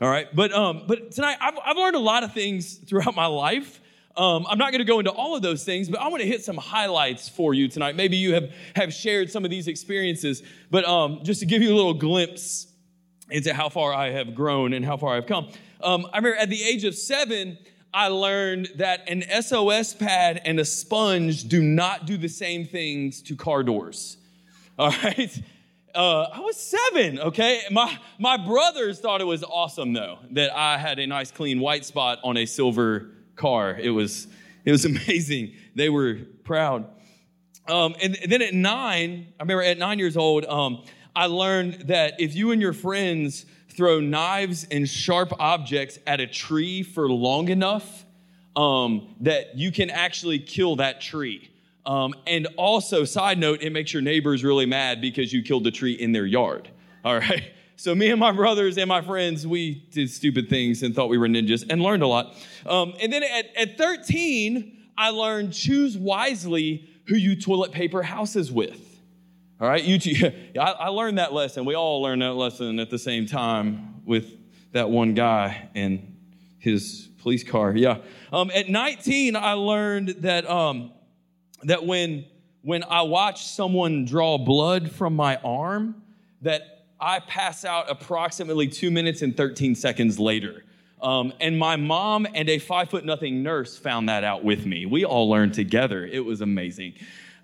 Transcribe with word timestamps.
All 0.00 0.08
right, 0.08 0.28
but 0.32 0.52
um, 0.52 0.84
but 0.86 1.10
tonight 1.10 1.38
I've, 1.40 1.58
I've 1.64 1.76
learned 1.76 1.96
a 1.96 2.00
lot 2.00 2.22
of 2.22 2.32
things 2.32 2.74
throughout 2.74 3.16
my 3.16 3.26
life. 3.26 3.80
Um, 4.16 4.46
I'm 4.48 4.58
not 4.58 4.70
going 4.70 4.78
to 4.78 4.84
go 4.84 5.00
into 5.00 5.10
all 5.10 5.34
of 5.34 5.42
those 5.42 5.64
things, 5.64 5.88
but 5.88 6.00
I 6.00 6.06
want 6.06 6.22
to 6.22 6.26
hit 6.26 6.44
some 6.44 6.56
highlights 6.56 7.28
for 7.28 7.52
you 7.52 7.66
tonight. 7.66 7.96
Maybe 7.96 8.16
you 8.16 8.34
have 8.34 8.52
have 8.76 8.92
shared 8.92 9.28
some 9.28 9.44
of 9.44 9.50
these 9.50 9.66
experiences, 9.66 10.44
but 10.70 10.84
um, 10.84 11.20
just 11.24 11.40
to 11.40 11.46
give 11.46 11.62
you 11.62 11.72
a 11.72 11.74
little 11.74 11.94
glimpse 11.94 12.68
into 13.30 13.52
how 13.52 13.68
far 13.68 13.92
I 13.92 14.10
have 14.10 14.36
grown 14.36 14.72
and 14.72 14.84
how 14.84 14.96
far 14.96 15.16
I've 15.16 15.26
come. 15.26 15.50
Um, 15.82 16.06
I 16.12 16.18
remember 16.18 16.38
at 16.38 16.48
the 16.48 16.62
age 16.62 16.84
of 16.84 16.94
seven, 16.94 17.58
I 17.92 18.06
learned 18.06 18.68
that 18.76 19.08
an 19.08 19.24
SOS 19.42 19.94
pad 19.94 20.40
and 20.44 20.60
a 20.60 20.64
sponge 20.64 21.48
do 21.48 21.60
not 21.60 22.06
do 22.06 22.16
the 22.16 22.28
same 22.28 22.64
things 22.66 23.20
to 23.22 23.34
car 23.34 23.64
doors. 23.64 24.16
All 24.78 24.90
right. 25.02 25.42
Uh, 25.98 26.28
I 26.32 26.38
was 26.38 26.56
seven, 26.56 27.18
okay? 27.18 27.62
My, 27.72 27.98
my 28.20 28.36
brothers 28.36 29.00
thought 29.00 29.20
it 29.20 29.24
was 29.26 29.42
awesome, 29.42 29.92
though, 29.92 30.20
that 30.30 30.56
I 30.56 30.78
had 30.78 31.00
a 31.00 31.08
nice 31.08 31.32
clean 31.32 31.58
white 31.58 31.84
spot 31.84 32.20
on 32.22 32.36
a 32.36 32.46
silver 32.46 33.10
car. 33.34 33.74
It 33.74 33.90
was, 33.90 34.28
it 34.64 34.70
was 34.70 34.84
amazing. 34.84 35.54
They 35.74 35.88
were 35.88 36.20
proud. 36.44 36.88
Um, 37.66 37.96
and, 38.00 38.16
and, 38.22 38.30
then 38.30 38.42
at 38.42 38.54
nine, 38.54 39.26
I 39.40 39.42
remember 39.42 39.64
at 39.64 39.76
nine 39.76 39.98
years 39.98 40.16
old, 40.16 40.44
um, 40.44 40.84
I 41.16 41.26
learned 41.26 41.88
that 41.88 42.20
if 42.20 42.36
you 42.36 42.52
and 42.52 42.62
your 42.62 42.74
friends 42.74 43.44
throw 43.70 43.98
knives 43.98 44.68
and 44.70 44.88
sharp 44.88 45.32
objects 45.40 45.98
at 46.06 46.20
a 46.20 46.28
tree 46.28 46.84
for 46.84 47.10
long 47.10 47.48
enough, 47.48 48.06
um, 48.54 49.16
that 49.22 49.56
you 49.56 49.72
can 49.72 49.90
actually 49.90 50.38
kill 50.38 50.76
that 50.76 51.00
tree. 51.00 51.50
Um, 51.88 52.14
and 52.26 52.46
also, 52.58 53.04
side 53.04 53.38
note, 53.38 53.62
it 53.62 53.72
makes 53.72 53.94
your 53.94 54.02
neighbors 54.02 54.44
really 54.44 54.66
mad 54.66 55.00
because 55.00 55.32
you 55.32 55.42
killed 55.42 55.64
the 55.64 55.70
tree 55.70 55.94
in 55.94 56.12
their 56.12 56.26
yard. 56.26 56.68
All 57.04 57.16
right. 57.16 57.50
So 57.76 57.94
me 57.94 58.10
and 58.10 58.20
my 58.20 58.30
brothers 58.30 58.76
and 58.76 58.88
my 58.88 59.00
friends, 59.00 59.46
we 59.46 59.86
did 59.92 60.10
stupid 60.10 60.50
things 60.50 60.82
and 60.82 60.94
thought 60.94 61.08
we 61.08 61.16
were 61.16 61.28
ninjas 61.28 61.64
and 61.70 61.80
learned 61.80 62.02
a 62.02 62.06
lot. 62.06 62.34
Um, 62.66 62.92
and 63.00 63.10
then 63.10 63.22
at, 63.22 63.56
at 63.56 63.78
13, 63.78 64.76
I 64.98 65.10
learned 65.10 65.54
choose 65.54 65.96
wisely 65.96 66.90
who 67.06 67.16
you 67.16 67.40
toilet 67.40 67.72
paper 67.72 68.02
houses 68.02 68.52
with. 68.52 69.00
All 69.58 69.68
right, 69.68 69.82
you, 69.82 70.32
I, 70.60 70.72
I 70.72 70.88
learned 70.88 71.16
that 71.18 71.32
lesson. 71.32 71.64
We 71.64 71.74
all 71.74 72.02
learned 72.02 72.20
that 72.20 72.34
lesson 72.34 72.80
at 72.80 72.90
the 72.90 72.98
same 72.98 73.24
time 73.24 74.02
with 74.04 74.36
that 74.72 74.90
one 74.90 75.14
guy 75.14 75.70
and 75.74 76.16
his 76.58 77.08
police 77.22 77.44
car. 77.44 77.74
Yeah. 77.74 77.98
Um, 78.30 78.50
at 78.54 78.68
19, 78.68 79.36
I 79.36 79.52
learned 79.52 80.08
that 80.20 80.48
um, 80.50 80.92
that 81.64 81.84
when 81.84 82.24
when 82.62 82.84
I 82.84 83.02
watch 83.02 83.46
someone 83.46 84.04
draw 84.04 84.36
blood 84.36 84.90
from 84.90 85.14
my 85.14 85.36
arm, 85.36 86.02
that 86.42 86.84
I 87.00 87.20
pass 87.20 87.64
out 87.64 87.90
approximately 87.90 88.68
two 88.68 88.90
minutes 88.90 89.22
and 89.22 89.36
13 89.36 89.74
seconds 89.74 90.18
later. 90.18 90.64
Um, 91.00 91.32
and 91.40 91.58
my 91.58 91.76
mom 91.76 92.26
and 92.34 92.48
a 92.48 92.58
five 92.58 92.90
foot 92.90 93.04
nothing 93.04 93.42
nurse 93.42 93.78
found 93.78 94.08
that 94.08 94.24
out 94.24 94.42
with 94.42 94.66
me. 94.66 94.86
We 94.86 95.04
all 95.04 95.30
learned 95.30 95.54
together. 95.54 96.04
It 96.04 96.24
was 96.24 96.40
amazing. 96.40 96.94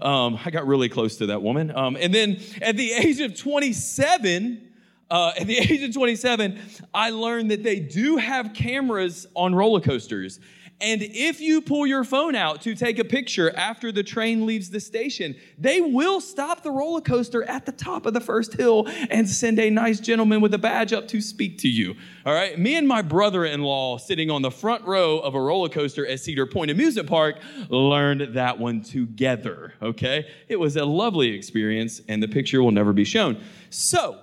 Um, 0.00 0.38
I 0.44 0.50
got 0.50 0.66
really 0.66 0.88
close 0.88 1.16
to 1.18 1.26
that 1.26 1.40
woman. 1.40 1.74
Um, 1.74 1.96
and 1.98 2.12
then 2.12 2.40
at 2.60 2.76
the 2.76 2.92
age 2.92 3.20
of 3.20 3.38
27, 3.38 4.68
uh, 5.08 5.32
at 5.38 5.46
the 5.46 5.58
age 5.58 5.82
of 5.82 5.94
27, 5.94 6.58
I 6.92 7.10
learned 7.10 7.52
that 7.52 7.62
they 7.62 7.78
do 7.78 8.16
have 8.16 8.54
cameras 8.54 9.26
on 9.34 9.54
roller 9.54 9.80
coasters. 9.80 10.40
And 10.84 11.00
if 11.02 11.40
you 11.40 11.62
pull 11.62 11.86
your 11.86 12.04
phone 12.04 12.34
out 12.34 12.60
to 12.62 12.74
take 12.74 12.98
a 12.98 13.04
picture 13.04 13.50
after 13.56 13.90
the 13.90 14.02
train 14.02 14.44
leaves 14.44 14.68
the 14.68 14.80
station, 14.80 15.34
they 15.56 15.80
will 15.80 16.20
stop 16.20 16.62
the 16.62 16.70
roller 16.70 17.00
coaster 17.00 17.42
at 17.42 17.64
the 17.64 17.72
top 17.72 18.04
of 18.04 18.12
the 18.12 18.20
first 18.20 18.52
hill 18.52 18.86
and 19.08 19.26
send 19.26 19.58
a 19.58 19.70
nice 19.70 19.98
gentleman 19.98 20.42
with 20.42 20.52
a 20.52 20.58
badge 20.58 20.92
up 20.92 21.08
to 21.08 21.22
speak 21.22 21.56
to 21.60 21.68
you. 21.68 21.94
All 22.26 22.34
right. 22.34 22.58
Me 22.58 22.74
and 22.74 22.86
my 22.86 23.00
brother 23.00 23.46
in 23.46 23.62
law 23.62 23.96
sitting 23.96 24.30
on 24.30 24.42
the 24.42 24.50
front 24.50 24.84
row 24.84 25.20
of 25.20 25.34
a 25.34 25.40
roller 25.40 25.70
coaster 25.70 26.06
at 26.06 26.20
Cedar 26.20 26.44
Point 26.44 26.70
Amusement 26.70 27.08
Park 27.08 27.36
learned 27.70 28.34
that 28.34 28.58
one 28.58 28.82
together. 28.82 29.72
Okay. 29.80 30.26
It 30.48 30.60
was 30.60 30.76
a 30.76 30.84
lovely 30.84 31.30
experience, 31.30 32.02
and 32.08 32.22
the 32.22 32.28
picture 32.28 32.62
will 32.62 32.72
never 32.72 32.92
be 32.92 33.04
shown. 33.04 33.40
So, 33.70 34.20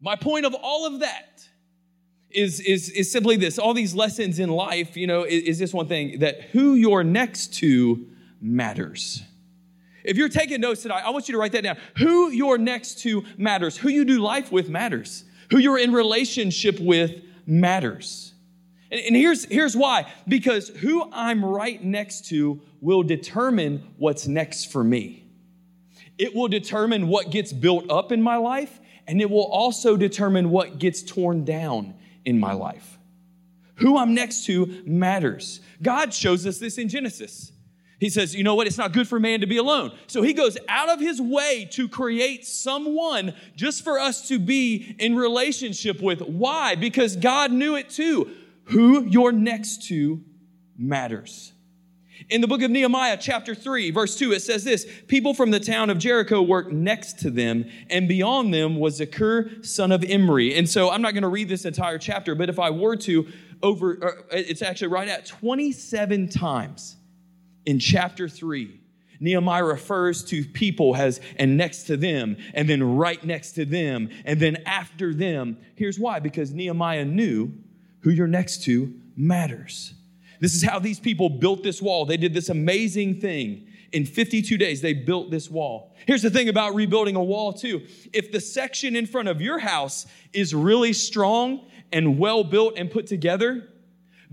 my 0.00 0.14
point 0.14 0.46
of 0.46 0.54
all 0.54 0.86
of 0.86 1.00
that 1.00 1.31
is, 2.34 2.60
is, 2.60 2.90
is 2.90 3.10
simply 3.10 3.36
this 3.36 3.58
all 3.58 3.74
these 3.74 3.94
lessons 3.94 4.38
in 4.38 4.50
life, 4.50 4.96
you 4.96 5.06
know, 5.06 5.24
is, 5.24 5.44
is 5.44 5.58
this 5.58 5.72
one 5.72 5.86
thing 5.86 6.20
that 6.20 6.42
who 6.52 6.74
you're 6.74 7.04
next 7.04 7.54
to 7.54 8.06
matters. 8.40 9.22
If 10.04 10.16
you're 10.16 10.28
taking 10.28 10.60
notes 10.60 10.82
tonight, 10.82 11.02
I 11.04 11.10
want 11.10 11.28
you 11.28 11.32
to 11.32 11.38
write 11.38 11.52
that 11.52 11.62
down. 11.62 11.76
Who 11.98 12.30
you're 12.30 12.58
next 12.58 13.00
to 13.00 13.24
matters. 13.36 13.76
Who 13.76 13.88
you 13.88 14.04
do 14.04 14.18
life 14.18 14.50
with 14.50 14.68
matters. 14.68 15.24
Who 15.50 15.58
you're 15.58 15.78
in 15.78 15.92
relationship 15.92 16.80
with 16.80 17.22
matters. 17.46 18.34
And, 18.90 19.00
and 19.00 19.16
here's, 19.16 19.44
here's 19.44 19.76
why 19.76 20.10
because 20.26 20.68
who 20.68 21.08
I'm 21.12 21.44
right 21.44 21.82
next 21.82 22.28
to 22.28 22.60
will 22.80 23.02
determine 23.02 23.94
what's 23.96 24.26
next 24.26 24.72
for 24.72 24.82
me. 24.82 25.24
It 26.18 26.34
will 26.34 26.48
determine 26.48 27.08
what 27.08 27.30
gets 27.30 27.52
built 27.52 27.90
up 27.90 28.12
in 28.12 28.20
my 28.22 28.36
life, 28.36 28.80
and 29.06 29.20
it 29.20 29.30
will 29.30 29.46
also 29.46 29.96
determine 29.96 30.50
what 30.50 30.78
gets 30.78 31.02
torn 31.02 31.44
down 31.44 31.94
in 32.24 32.38
my 32.38 32.52
life. 32.52 32.98
Who 33.76 33.96
I'm 33.98 34.14
next 34.14 34.46
to 34.46 34.82
matters. 34.84 35.60
God 35.82 36.14
shows 36.14 36.46
us 36.46 36.58
this 36.58 36.78
in 36.78 36.88
Genesis. 36.88 37.52
He 37.98 38.10
says, 38.10 38.34
you 38.34 38.42
know 38.42 38.56
what? 38.56 38.66
It's 38.66 38.78
not 38.78 38.92
good 38.92 39.06
for 39.06 39.20
man 39.20 39.42
to 39.42 39.46
be 39.46 39.58
alone. 39.58 39.92
So 40.08 40.22
he 40.22 40.32
goes 40.32 40.58
out 40.68 40.88
of 40.88 40.98
his 40.98 41.20
way 41.20 41.68
to 41.72 41.88
create 41.88 42.44
someone 42.44 43.32
just 43.54 43.84
for 43.84 43.98
us 43.98 44.26
to 44.26 44.40
be 44.40 44.96
in 44.98 45.14
relationship 45.14 46.02
with. 46.02 46.20
Why? 46.20 46.74
Because 46.74 47.14
God 47.14 47.52
knew 47.52 47.76
it 47.76 47.90
too. 47.90 48.28
Who 48.64 49.04
you're 49.04 49.30
next 49.30 49.86
to 49.88 50.20
matters. 50.76 51.52
In 52.28 52.40
the 52.40 52.46
book 52.46 52.62
of 52.62 52.70
Nehemiah, 52.70 53.18
chapter 53.20 53.54
3, 53.54 53.90
verse 53.90 54.16
2, 54.16 54.32
it 54.32 54.40
says 54.40 54.64
this 54.64 54.86
People 55.08 55.34
from 55.34 55.50
the 55.50 55.60
town 55.60 55.90
of 55.90 55.98
Jericho 55.98 56.42
worked 56.42 56.72
next 56.72 57.18
to 57.20 57.30
them, 57.30 57.64
and 57.90 58.08
beyond 58.08 58.52
them 58.52 58.76
was 58.76 59.00
Zaccur, 59.00 59.64
son 59.64 59.92
of 59.92 60.04
Imri. 60.04 60.54
And 60.54 60.68
so 60.68 60.90
I'm 60.90 61.02
not 61.02 61.12
going 61.14 61.22
to 61.22 61.28
read 61.28 61.48
this 61.48 61.64
entire 61.64 61.98
chapter, 61.98 62.34
but 62.34 62.48
if 62.48 62.58
I 62.58 62.70
were 62.70 62.96
to, 62.96 63.26
over, 63.62 64.04
uh, 64.04 64.36
it's 64.36 64.62
actually 64.62 64.88
right 64.88 65.08
at 65.08 65.26
27 65.26 66.28
times 66.28 66.96
in 67.66 67.78
chapter 67.78 68.28
3. 68.28 68.80
Nehemiah 69.20 69.64
refers 69.64 70.24
to 70.24 70.44
people 70.44 70.96
as 70.96 71.20
and 71.36 71.56
next 71.56 71.84
to 71.84 71.96
them, 71.96 72.36
and 72.54 72.68
then 72.68 72.82
right 72.82 73.22
next 73.24 73.52
to 73.52 73.64
them, 73.64 74.10
and 74.24 74.40
then 74.40 74.56
after 74.66 75.14
them. 75.14 75.58
Here's 75.76 75.98
why 75.98 76.18
because 76.18 76.52
Nehemiah 76.52 77.04
knew 77.04 77.52
who 78.00 78.10
you're 78.10 78.26
next 78.26 78.64
to 78.64 78.92
matters. 79.16 79.94
This 80.42 80.56
is 80.56 80.64
how 80.64 80.80
these 80.80 80.98
people 80.98 81.28
built 81.28 81.62
this 81.62 81.80
wall. 81.80 82.04
They 82.04 82.16
did 82.16 82.34
this 82.34 82.48
amazing 82.48 83.20
thing. 83.20 83.68
In 83.92 84.04
52 84.04 84.58
days, 84.58 84.80
they 84.80 84.92
built 84.92 85.30
this 85.30 85.48
wall. 85.48 85.94
Here's 86.04 86.22
the 86.22 86.30
thing 86.30 86.48
about 86.48 86.74
rebuilding 86.74 87.14
a 87.14 87.22
wall, 87.22 87.52
too. 87.52 87.86
If 88.12 88.32
the 88.32 88.40
section 88.40 88.96
in 88.96 89.06
front 89.06 89.28
of 89.28 89.40
your 89.40 89.60
house 89.60 90.04
is 90.32 90.52
really 90.52 90.94
strong 90.94 91.64
and 91.92 92.18
well 92.18 92.42
built 92.42 92.74
and 92.76 92.90
put 92.90 93.06
together, 93.06 93.68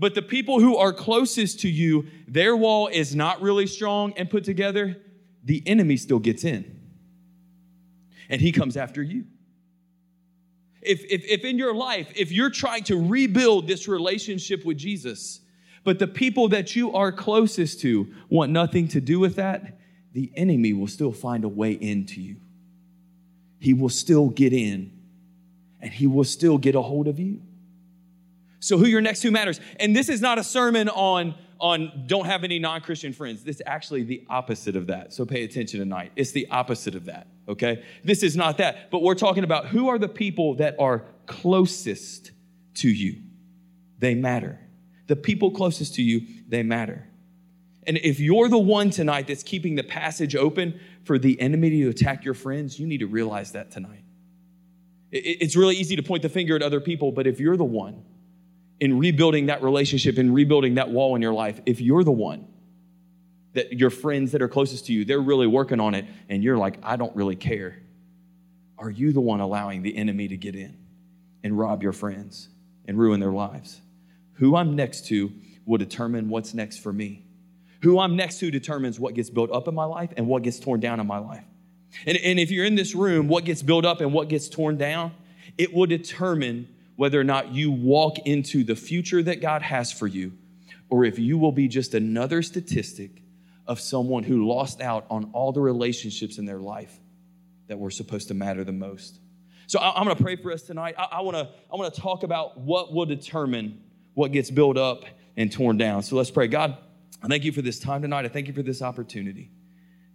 but 0.00 0.16
the 0.16 0.22
people 0.22 0.58
who 0.58 0.76
are 0.76 0.92
closest 0.92 1.60
to 1.60 1.68
you, 1.68 2.08
their 2.26 2.56
wall 2.56 2.88
is 2.88 3.14
not 3.14 3.40
really 3.40 3.68
strong 3.68 4.12
and 4.16 4.28
put 4.28 4.42
together, 4.42 4.96
the 5.44 5.62
enemy 5.64 5.96
still 5.96 6.18
gets 6.18 6.42
in. 6.42 6.76
And 8.28 8.40
he 8.40 8.50
comes 8.50 8.76
after 8.76 9.00
you. 9.00 9.26
If, 10.82 11.04
if, 11.04 11.24
if 11.24 11.44
in 11.44 11.56
your 11.56 11.72
life, 11.72 12.12
if 12.16 12.32
you're 12.32 12.50
trying 12.50 12.82
to 12.84 13.00
rebuild 13.00 13.68
this 13.68 13.86
relationship 13.86 14.64
with 14.64 14.76
Jesus, 14.76 15.42
but 15.84 15.98
the 15.98 16.06
people 16.06 16.48
that 16.48 16.76
you 16.76 16.92
are 16.92 17.10
closest 17.10 17.80
to 17.80 18.12
want 18.28 18.52
nothing 18.52 18.88
to 18.88 19.00
do 19.00 19.18
with 19.18 19.36
that, 19.36 19.78
the 20.12 20.30
enemy 20.34 20.72
will 20.72 20.88
still 20.88 21.12
find 21.12 21.44
a 21.44 21.48
way 21.48 21.72
into 21.72 22.20
you. 22.20 22.36
He 23.58 23.74
will 23.74 23.88
still 23.88 24.28
get 24.28 24.52
in 24.52 24.92
and 25.80 25.90
he 25.90 26.06
will 26.06 26.24
still 26.24 26.58
get 26.58 26.74
a 26.74 26.82
hold 26.82 27.08
of 27.08 27.18
you. 27.18 27.40
So, 28.62 28.76
who 28.76 28.84
you're 28.86 29.00
next 29.00 29.20
to 29.20 29.30
matters. 29.30 29.58
And 29.78 29.96
this 29.96 30.10
is 30.10 30.20
not 30.20 30.38
a 30.38 30.44
sermon 30.44 30.90
on, 30.90 31.34
on 31.58 32.04
don't 32.06 32.26
have 32.26 32.44
any 32.44 32.58
non 32.58 32.82
Christian 32.82 33.14
friends. 33.14 33.42
This 33.42 33.56
is 33.56 33.62
actually 33.64 34.02
the 34.02 34.26
opposite 34.28 34.76
of 34.76 34.88
that. 34.88 35.14
So, 35.14 35.24
pay 35.24 35.44
attention 35.44 35.80
tonight. 35.80 36.12
It's 36.14 36.32
the 36.32 36.46
opposite 36.50 36.94
of 36.94 37.06
that, 37.06 37.26
okay? 37.48 37.82
This 38.04 38.22
is 38.22 38.36
not 38.36 38.58
that. 38.58 38.90
But 38.90 39.02
we're 39.02 39.14
talking 39.14 39.44
about 39.44 39.68
who 39.68 39.88
are 39.88 39.98
the 39.98 40.08
people 40.08 40.56
that 40.56 40.76
are 40.78 41.04
closest 41.24 42.32
to 42.74 42.90
you. 42.90 43.22
They 43.98 44.14
matter 44.14 44.60
the 45.10 45.16
people 45.16 45.50
closest 45.50 45.96
to 45.96 46.02
you, 46.02 46.24
they 46.46 46.62
matter. 46.62 47.04
And 47.84 47.96
if 47.96 48.20
you're 48.20 48.48
the 48.48 48.60
one 48.60 48.90
tonight 48.90 49.26
that's 49.26 49.42
keeping 49.42 49.74
the 49.74 49.82
passage 49.82 50.36
open 50.36 50.78
for 51.02 51.18
the 51.18 51.40
enemy 51.40 51.70
to 51.70 51.88
attack 51.88 52.24
your 52.24 52.34
friends, 52.34 52.78
you 52.78 52.86
need 52.86 52.98
to 52.98 53.08
realize 53.08 53.50
that 53.52 53.72
tonight. 53.72 54.04
It's 55.10 55.56
really 55.56 55.74
easy 55.74 55.96
to 55.96 56.02
point 56.04 56.22
the 56.22 56.28
finger 56.28 56.54
at 56.54 56.62
other 56.62 56.78
people, 56.78 57.10
but 57.10 57.26
if 57.26 57.40
you're 57.40 57.56
the 57.56 57.64
one 57.64 58.04
in 58.78 59.00
rebuilding 59.00 59.46
that 59.46 59.64
relationship 59.64 60.16
and 60.16 60.32
rebuilding 60.32 60.76
that 60.76 60.90
wall 60.90 61.16
in 61.16 61.22
your 61.22 61.34
life, 61.34 61.60
if 61.66 61.80
you're 61.80 62.04
the 62.04 62.12
one 62.12 62.46
that 63.54 63.72
your 63.72 63.90
friends 63.90 64.30
that 64.30 64.42
are 64.42 64.48
closest 64.48 64.86
to 64.86 64.92
you, 64.92 65.04
they're 65.04 65.18
really 65.18 65.48
working 65.48 65.80
on 65.80 65.96
it, 65.96 66.04
and 66.28 66.44
you're 66.44 66.56
like, 66.56 66.78
I 66.84 66.94
don't 66.94 67.16
really 67.16 67.34
care, 67.34 67.82
are 68.78 68.90
you 68.90 69.12
the 69.12 69.20
one 69.20 69.40
allowing 69.40 69.82
the 69.82 69.96
enemy 69.96 70.28
to 70.28 70.36
get 70.36 70.54
in 70.54 70.78
and 71.42 71.58
rob 71.58 71.82
your 71.82 71.92
friends? 71.92 72.48
and 72.90 72.98
ruin 72.98 73.20
their 73.20 73.30
lives. 73.30 73.80
Who 74.40 74.56
I'm 74.56 74.74
next 74.74 75.06
to 75.06 75.32
will 75.66 75.78
determine 75.78 76.28
what's 76.30 76.54
next 76.54 76.78
for 76.78 76.92
me. 76.92 77.24
Who 77.82 77.98
I'm 77.98 78.16
next 78.16 78.38
to 78.40 78.50
determines 78.50 78.98
what 78.98 79.14
gets 79.14 79.30
built 79.30 79.52
up 79.52 79.68
in 79.68 79.74
my 79.74 79.84
life 79.84 80.10
and 80.16 80.26
what 80.26 80.42
gets 80.42 80.58
torn 80.58 80.80
down 80.80 80.98
in 80.98 81.06
my 81.06 81.18
life. 81.18 81.44
And, 82.06 82.16
and 82.16 82.38
if 82.38 82.50
you're 82.50 82.64
in 82.64 82.74
this 82.74 82.94
room, 82.94 83.28
what 83.28 83.44
gets 83.44 83.62
built 83.62 83.84
up 83.84 84.00
and 84.00 84.12
what 84.12 84.28
gets 84.28 84.48
torn 84.48 84.78
down, 84.78 85.12
it 85.58 85.74
will 85.74 85.86
determine 85.86 86.68
whether 86.96 87.20
or 87.20 87.24
not 87.24 87.52
you 87.52 87.70
walk 87.70 88.18
into 88.20 88.64
the 88.64 88.76
future 88.76 89.22
that 89.22 89.40
God 89.42 89.62
has 89.62 89.92
for 89.92 90.06
you, 90.06 90.32
or 90.88 91.04
if 91.04 91.18
you 91.18 91.38
will 91.38 91.52
be 91.52 91.68
just 91.68 91.94
another 91.94 92.42
statistic 92.42 93.22
of 93.66 93.78
someone 93.78 94.22
who 94.22 94.46
lost 94.48 94.80
out 94.80 95.06
on 95.10 95.30
all 95.32 95.52
the 95.52 95.60
relationships 95.60 96.38
in 96.38 96.46
their 96.46 96.58
life 96.58 96.98
that 97.68 97.78
were 97.78 97.90
supposed 97.90 98.28
to 98.28 98.34
matter 98.34 98.64
the 98.64 98.72
most. 98.72 99.18
So 99.66 99.78
I, 99.78 100.00
am 100.00 100.04
going 100.04 100.16
to 100.16 100.22
pray 100.22 100.36
for 100.36 100.50
us 100.50 100.62
tonight. 100.62 100.94
I, 100.98 101.04
I 101.12 101.20
want 101.20 101.36
to 101.36 101.48
I 101.72 101.76
want 101.76 101.94
to 101.94 102.00
talk 102.00 102.22
about 102.22 102.58
what 102.58 102.92
will 102.92 103.06
determine 103.06 103.80
what 104.14 104.32
gets 104.32 104.50
built 104.50 104.76
up 104.76 105.04
and 105.36 105.50
torn 105.50 105.76
down. 105.76 106.02
So 106.02 106.16
let's 106.16 106.30
pray. 106.30 106.48
God, 106.48 106.76
I 107.22 107.28
thank 107.28 107.44
you 107.44 107.52
for 107.52 107.62
this 107.62 107.78
time 107.78 108.02
tonight. 108.02 108.24
I 108.24 108.28
thank 108.28 108.48
you 108.48 108.54
for 108.54 108.62
this 108.62 108.82
opportunity 108.82 109.50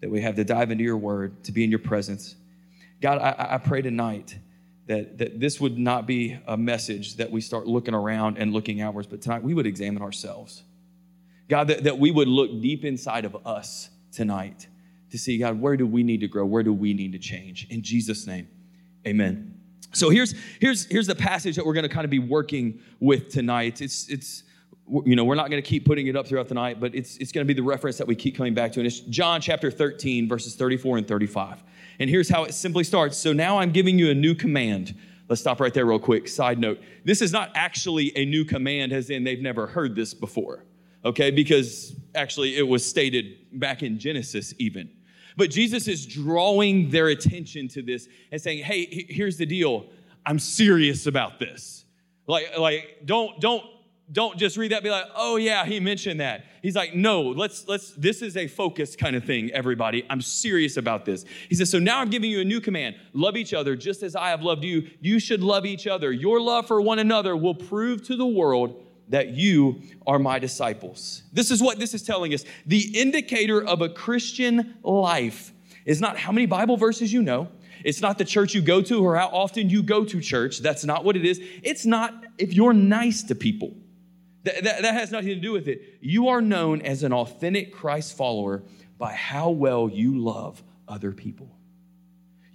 that 0.02 0.10
we 0.10 0.22
have 0.22 0.36
to 0.36 0.44
dive 0.44 0.72
into 0.72 0.84
your 0.84 0.98
word, 0.98 1.44
to 1.46 1.52
be 1.52 1.64
in 1.64 1.70
your 1.70 1.80
presence. 1.80 2.36
God, 3.02 3.20
I, 3.20 3.56
I 3.56 3.58
pray 3.58 3.82
tonight 3.82 4.38
that, 4.88 5.18
that 5.18 5.40
this 5.40 5.60
would 5.60 5.78
not 5.78 6.06
be 6.06 6.38
a 6.48 6.58
message 6.58 7.16
that 7.16 7.32
we 7.32 7.42
start 7.42 7.68
looking 7.68 7.94
around 7.94 8.38
and 8.38 8.54
looking 8.54 8.82
outwards, 8.82 9.08
but 9.08 9.22
tonight 9.22 9.44
we 9.44 9.54
would 9.54 9.66
examine 9.66 10.02
ourselves. 10.02 10.64
God, 11.48 11.68
that, 11.68 11.84
that 11.84 11.98
we 11.98 12.12
would 12.12 12.28
look 12.28 12.50
deep 12.62 12.86
inside 12.86 13.26
of 13.26 13.36
us 13.46 13.90
tonight 14.12 14.68
to 15.12 15.18
see, 15.18 15.38
God, 15.38 15.60
where 15.60 15.78
do 15.78 15.86
we 15.88 16.04
need 16.04 16.22
to 16.22 16.28
grow? 16.28 16.46
Where 16.46 16.64
do 16.64 16.74
we 16.74 16.94
need 16.94 17.12
to 17.14 17.20
change? 17.20 17.68
In 17.70 17.82
Jesus' 17.82 18.28
name, 18.28 18.48
amen. 19.08 19.55
So 19.96 20.10
here's, 20.10 20.34
here's, 20.60 20.86
here's 20.86 21.08
the 21.08 21.16
passage 21.16 21.56
that 21.56 21.66
we're 21.66 21.74
going 21.74 21.88
to 21.88 21.90
kind 21.90 22.04
of 22.04 22.12
be 22.12 22.20
working 22.20 22.82
with 23.00 23.30
tonight. 23.30 23.82
It's, 23.82 24.10
it's 24.10 24.44
you 25.06 25.16
know, 25.16 25.24
we're 25.24 25.36
not 25.36 25.50
going 25.50 25.62
to 25.62 25.68
keep 25.68 25.86
putting 25.86 26.08
it 26.08 26.16
up 26.16 26.28
throughout 26.28 26.48
the 26.48 26.54
night, 26.54 26.80
but 26.80 26.94
it's, 26.94 27.18
it's 27.18 27.32
going 27.32 27.46
to 27.46 27.48
be 27.48 27.60
the 27.60 27.66
reference 27.66 27.98
that 27.98 28.06
we 28.06 28.16
keep 28.16 28.36
coming 28.36 28.54
back 28.54 28.72
to. 28.74 28.80
And 28.80 28.88
it's 28.88 29.00
John 29.00 29.42
chapter 29.42 29.72
13, 29.72 30.28
verses 30.28 30.56
34 30.56 30.98
and 30.98 31.08
35. 31.08 31.64
And 32.00 32.10
here's 32.10 32.30
how 32.30 32.44
it 32.44 32.54
simply 32.54 32.84
starts. 32.84 33.18
So 33.18 33.34
now 33.34 33.58
I'm 33.58 33.72
giving 33.72 33.98
you 33.98 34.12
a 34.12 34.14
new 34.14 34.36
command. 34.36 34.96
Let's 35.30 35.42
stop 35.42 35.60
right 35.60 35.74
there, 35.74 35.86
real 35.86 35.98
quick. 35.98 36.28
Side 36.28 36.60
note 36.60 36.82
this 37.04 37.22
is 37.22 37.32
not 37.32 37.52
actually 37.56 38.16
a 38.18 38.26
new 38.26 38.46
command, 38.46 38.92
as 38.92 39.10
in 39.10 39.24
they've 39.24 39.42
never 39.42 39.66
heard 39.66 39.96
this 39.96 40.14
before, 40.14 40.66
okay? 41.04 41.32
Because 41.32 41.96
actually 42.14 42.58
it 42.58 42.68
was 42.68 42.86
stated 42.86 43.38
back 43.54 43.82
in 43.82 43.98
Genesis, 43.98 44.54
even. 44.60 44.90
But 45.38 45.50
Jesus 45.50 45.88
is 45.88 46.06
drawing 46.06 46.90
their 46.90 47.08
attention 47.10 47.68
to 47.70 47.82
this 47.82 48.08
and 48.32 48.42
saying, 48.42 48.64
hey, 48.64 49.06
here's 49.10 49.38
the 49.38 49.46
deal. 49.46 49.88
I'm 50.26 50.40
serious 50.40 51.08
about 51.08 51.40
this. 51.40 51.86
Like, 52.28 52.58
like 52.58 53.02
don't, 53.06 53.40
don't 53.40 53.64
don't 54.12 54.38
just 54.38 54.56
read 54.56 54.72
that 54.72 54.84
be 54.84 54.90
like 54.92 55.06
oh 55.16 55.36
yeah 55.36 55.66
he 55.66 55.80
mentioned 55.80 56.20
that. 56.20 56.46
He's 56.62 56.76
like 56.76 56.94
no 56.94 57.22
let's 57.22 57.68
let's 57.68 57.92
this 57.94 58.22
is 58.22 58.38
a 58.38 58.48
focus 58.48 58.96
kind 58.96 59.16
of 59.16 59.24
thing 59.24 59.52
everybody. 59.52 60.06
I'm 60.10 60.22
serious 60.22 60.78
about 60.78 61.06
this. 61.06 61.26
He 61.50 61.56
says 61.56 61.72
so 61.72 61.80
now 61.80 62.00
i'm 62.00 62.10
giving 62.10 62.30
you 62.30 62.42
a 62.42 62.46
new 62.46 62.62
command. 62.62 62.98
Love 63.14 63.36
each 63.36 63.54
other 63.54 63.76
just 63.76 64.04
as 64.04 64.16
i 64.16 64.30
have 64.30 64.44
loved 64.44 64.64
you. 64.64 64.90
You 65.02 65.20
should 65.20 65.42
love 65.42 65.66
each 65.66 65.88
other. 65.88 66.12
Your 66.12 66.40
love 66.40 66.68
for 66.68 66.80
one 66.82 67.00
another 67.00 67.36
will 67.36 67.56
prove 67.56 68.04
to 68.04 68.16
the 68.16 68.28
world 68.28 68.85
that 69.10 69.30
you 69.30 69.82
are 70.08 70.20
my 70.20 70.40
disciples 70.40 71.24
this 71.34 71.52
is 71.52 71.62
what 71.62 71.80
this 71.80 71.94
is 71.94 72.04
telling 72.04 72.34
us 72.34 72.44
the 72.66 73.00
indicator 73.00 73.64
of 73.64 73.82
a 73.82 73.90
christian 73.90 74.76
life 74.84 75.54
is 75.86 76.02
not 76.02 76.18
how 76.18 76.32
many 76.32 76.46
bible 76.46 76.78
verses 76.78 77.12
you 77.12 77.22
know 77.22 77.48
it's 77.86 78.02
not 78.02 78.18
the 78.18 78.26
church 78.26 78.56
you 78.56 78.62
go 78.62 78.82
to 78.82 79.06
or 79.06 79.16
how 79.16 79.28
often 79.28 79.70
you 79.70 79.84
go 79.84 80.04
to 80.06 80.20
church. 80.20 80.58
That's 80.58 80.84
not 80.84 81.06
what 81.06 81.16
it 81.16 81.24
is. 81.24 81.40
It's 81.62 81.86
not 81.86 82.16
if 82.40 82.52
you're 82.52 82.74
nice 82.74 83.22
to 83.24 83.36
people. 83.36 83.76
That, 84.44 84.64
that, 84.64 84.82
that 84.82 84.94
has 84.96 85.12
nothing 85.12 85.30
to 85.30 85.36
do 85.36 85.52
with 85.52 85.68
it. 85.68 86.00
You 86.02 86.30
are 86.30 86.42
known 86.42 86.82
as 86.82 87.04
an 87.04 87.14
authentic 87.14 87.72
Christ 87.72 88.18
follower 88.18 88.64
by 88.98 89.14
how 89.14 89.52
well 89.52 89.88
you 89.88 90.18
love 90.18 90.64
other 90.88 91.12
people. 91.12 91.56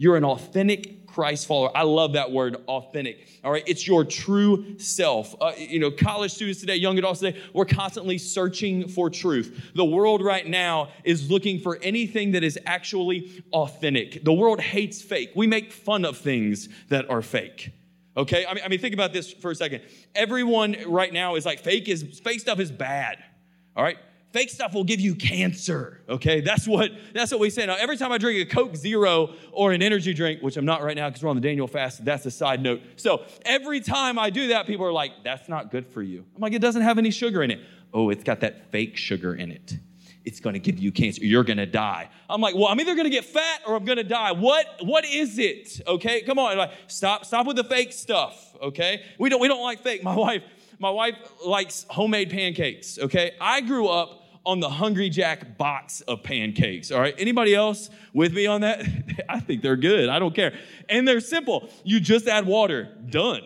You're 0.00 0.17
an 0.17 0.25
authentic 0.25 1.06
Christ 1.06 1.47
follower. 1.47 1.76
I 1.76 1.82
love 1.82 2.14
that 2.14 2.32
word, 2.32 2.56
authentic. 2.69 3.29
All 3.44 3.52
right, 3.52 3.62
it's 3.67 3.87
your 3.87 4.02
true 4.02 4.79
self. 4.79 5.37
Uh, 5.38 5.52
you 5.58 5.79
know, 5.79 5.91
college 5.91 6.32
students 6.32 6.58
today, 6.58 6.76
young 6.76 6.97
adults 6.97 7.20
today, 7.20 7.38
we're 7.52 7.67
constantly 7.67 8.17
searching 8.17 8.88
for 8.88 9.11
truth. 9.11 9.73
The 9.75 9.85
world 9.85 10.25
right 10.25 10.47
now 10.47 10.88
is 11.05 11.31
looking 11.31 11.61
for 11.61 11.79
anything 11.82 12.32
that 12.32 12.43
is 12.43 12.58
actually 12.64 13.44
authentic. 13.52 14.25
The 14.25 14.32
world 14.32 14.58
hates 14.58 15.02
fake. 15.02 15.32
We 15.37 15.47
make 15.47 15.70
fun 15.70 16.06
of 16.06 16.17
things 16.17 16.70
that 16.88 17.11
are 17.11 17.20
fake. 17.20 17.70
Okay, 18.17 18.47
I 18.47 18.55
mean, 18.55 18.64
I 18.64 18.69
mean, 18.69 18.79
think 18.81 18.94
about 18.94 19.12
this 19.12 19.31
for 19.31 19.50
a 19.50 19.55
second. 19.55 19.82
Everyone 20.14 20.76
right 20.87 21.12
now 21.12 21.35
is 21.35 21.44
like 21.44 21.61
fake 21.61 21.91
is 21.91 22.20
fake 22.25 22.41
stuff 22.41 22.58
is 22.58 22.73
bad. 22.73 23.23
All 23.76 23.85
right, 23.85 23.99
fake 24.32 24.50
stuff 24.50 24.74
will 24.74 24.84
give 24.84 25.00
you 25.00 25.14
cancer. 25.14 26.02
Okay, 26.08 26.40
that's 26.40 26.66
what 26.66 26.90
that's 27.12 27.30
what 27.30 27.40
we 27.40 27.50
say 27.50 27.66
now. 27.66 27.76
Every 27.78 27.96
time 27.96 28.12
I 28.12 28.18
drink 28.18 28.40
a 28.40 28.54
Coke 28.54 28.76
Zero 28.76 29.34
or 29.52 29.72
an 29.72 29.82
energy 29.82 30.14
drink, 30.14 30.42
which 30.42 30.56
I'm 30.56 30.64
not 30.64 30.82
right 30.82 30.96
now 30.96 31.08
because 31.08 31.22
we're 31.22 31.30
on 31.30 31.36
the 31.36 31.42
Daniel 31.42 31.66
fast. 31.66 32.04
That's 32.04 32.26
a 32.26 32.30
side 32.30 32.62
note. 32.62 32.80
So 32.96 33.24
every 33.44 33.80
time 33.80 34.18
I 34.18 34.30
do 34.30 34.48
that, 34.48 34.66
people 34.66 34.86
are 34.86 34.92
like, 34.92 35.12
"That's 35.24 35.48
not 35.48 35.70
good 35.70 35.86
for 35.86 36.02
you." 36.02 36.24
I'm 36.34 36.40
like, 36.40 36.52
"It 36.52 36.62
doesn't 36.62 36.82
have 36.82 36.98
any 36.98 37.10
sugar 37.10 37.42
in 37.42 37.50
it." 37.50 37.60
Oh, 37.92 38.10
it's 38.10 38.24
got 38.24 38.40
that 38.40 38.70
fake 38.70 38.96
sugar 38.96 39.34
in 39.34 39.50
it 39.50 39.78
it's 40.24 40.40
to 40.40 40.58
give 40.58 40.78
you 40.78 40.92
cancer. 40.92 41.24
You're 41.24 41.44
to 41.58 41.66
die. 41.66 42.08
I'm 42.28 42.40
like, 42.40 42.54
well, 42.54 42.66
I'm 42.66 42.78
either 42.80 42.94
to 43.04 43.10
get 43.10 43.24
fat 43.24 43.62
or 43.66 43.74
I'm 43.74 43.84
to 43.98 44.04
die. 44.04 44.32
What, 44.32 44.66
what 44.82 45.04
is 45.04 45.38
it? 45.38 45.80
Okay, 45.86 46.22
come 46.22 46.38
on. 46.38 46.56
Like, 46.56 46.72
stop, 46.86 47.24
stop 47.24 47.46
with 47.46 47.56
the 47.56 47.64
fake 47.64 47.92
stuff. 47.92 48.56
Okay, 48.60 49.02
we 49.18 49.30
don't, 49.30 49.40
we 49.40 49.48
don't 49.48 49.62
like 49.62 49.80
fake. 49.80 50.02
My 50.02 50.14
wife, 50.16 50.42
my 50.78 50.90
wife 50.90 51.16
likes 51.44 51.86
homemade 51.88 52.30
pancakes. 52.30 52.98
Okay, 52.98 53.32
I 53.40 53.60
grew 53.60 53.88
up 53.88 54.19
on 54.44 54.60
the 54.60 54.69
Hungry 54.69 55.10
Jack 55.10 55.58
box 55.58 56.00
of 56.02 56.22
pancakes. 56.22 56.90
All 56.90 57.00
right, 57.00 57.14
anybody 57.19 57.54
else 57.54 57.90
with 58.12 58.32
me 58.32 58.46
on 58.46 58.62
that? 58.62 58.84
I 59.28 59.40
think 59.40 59.62
they're 59.62 59.76
good. 59.76 60.08
I 60.08 60.19
don't 60.19 60.34
care, 60.34 60.54
and 60.88 61.06
they're 61.06 61.20
simple. 61.20 61.69
You 61.84 62.00
just 62.00 62.26
add 62.26 62.46
water. 62.46 62.88
Done. 63.08 63.42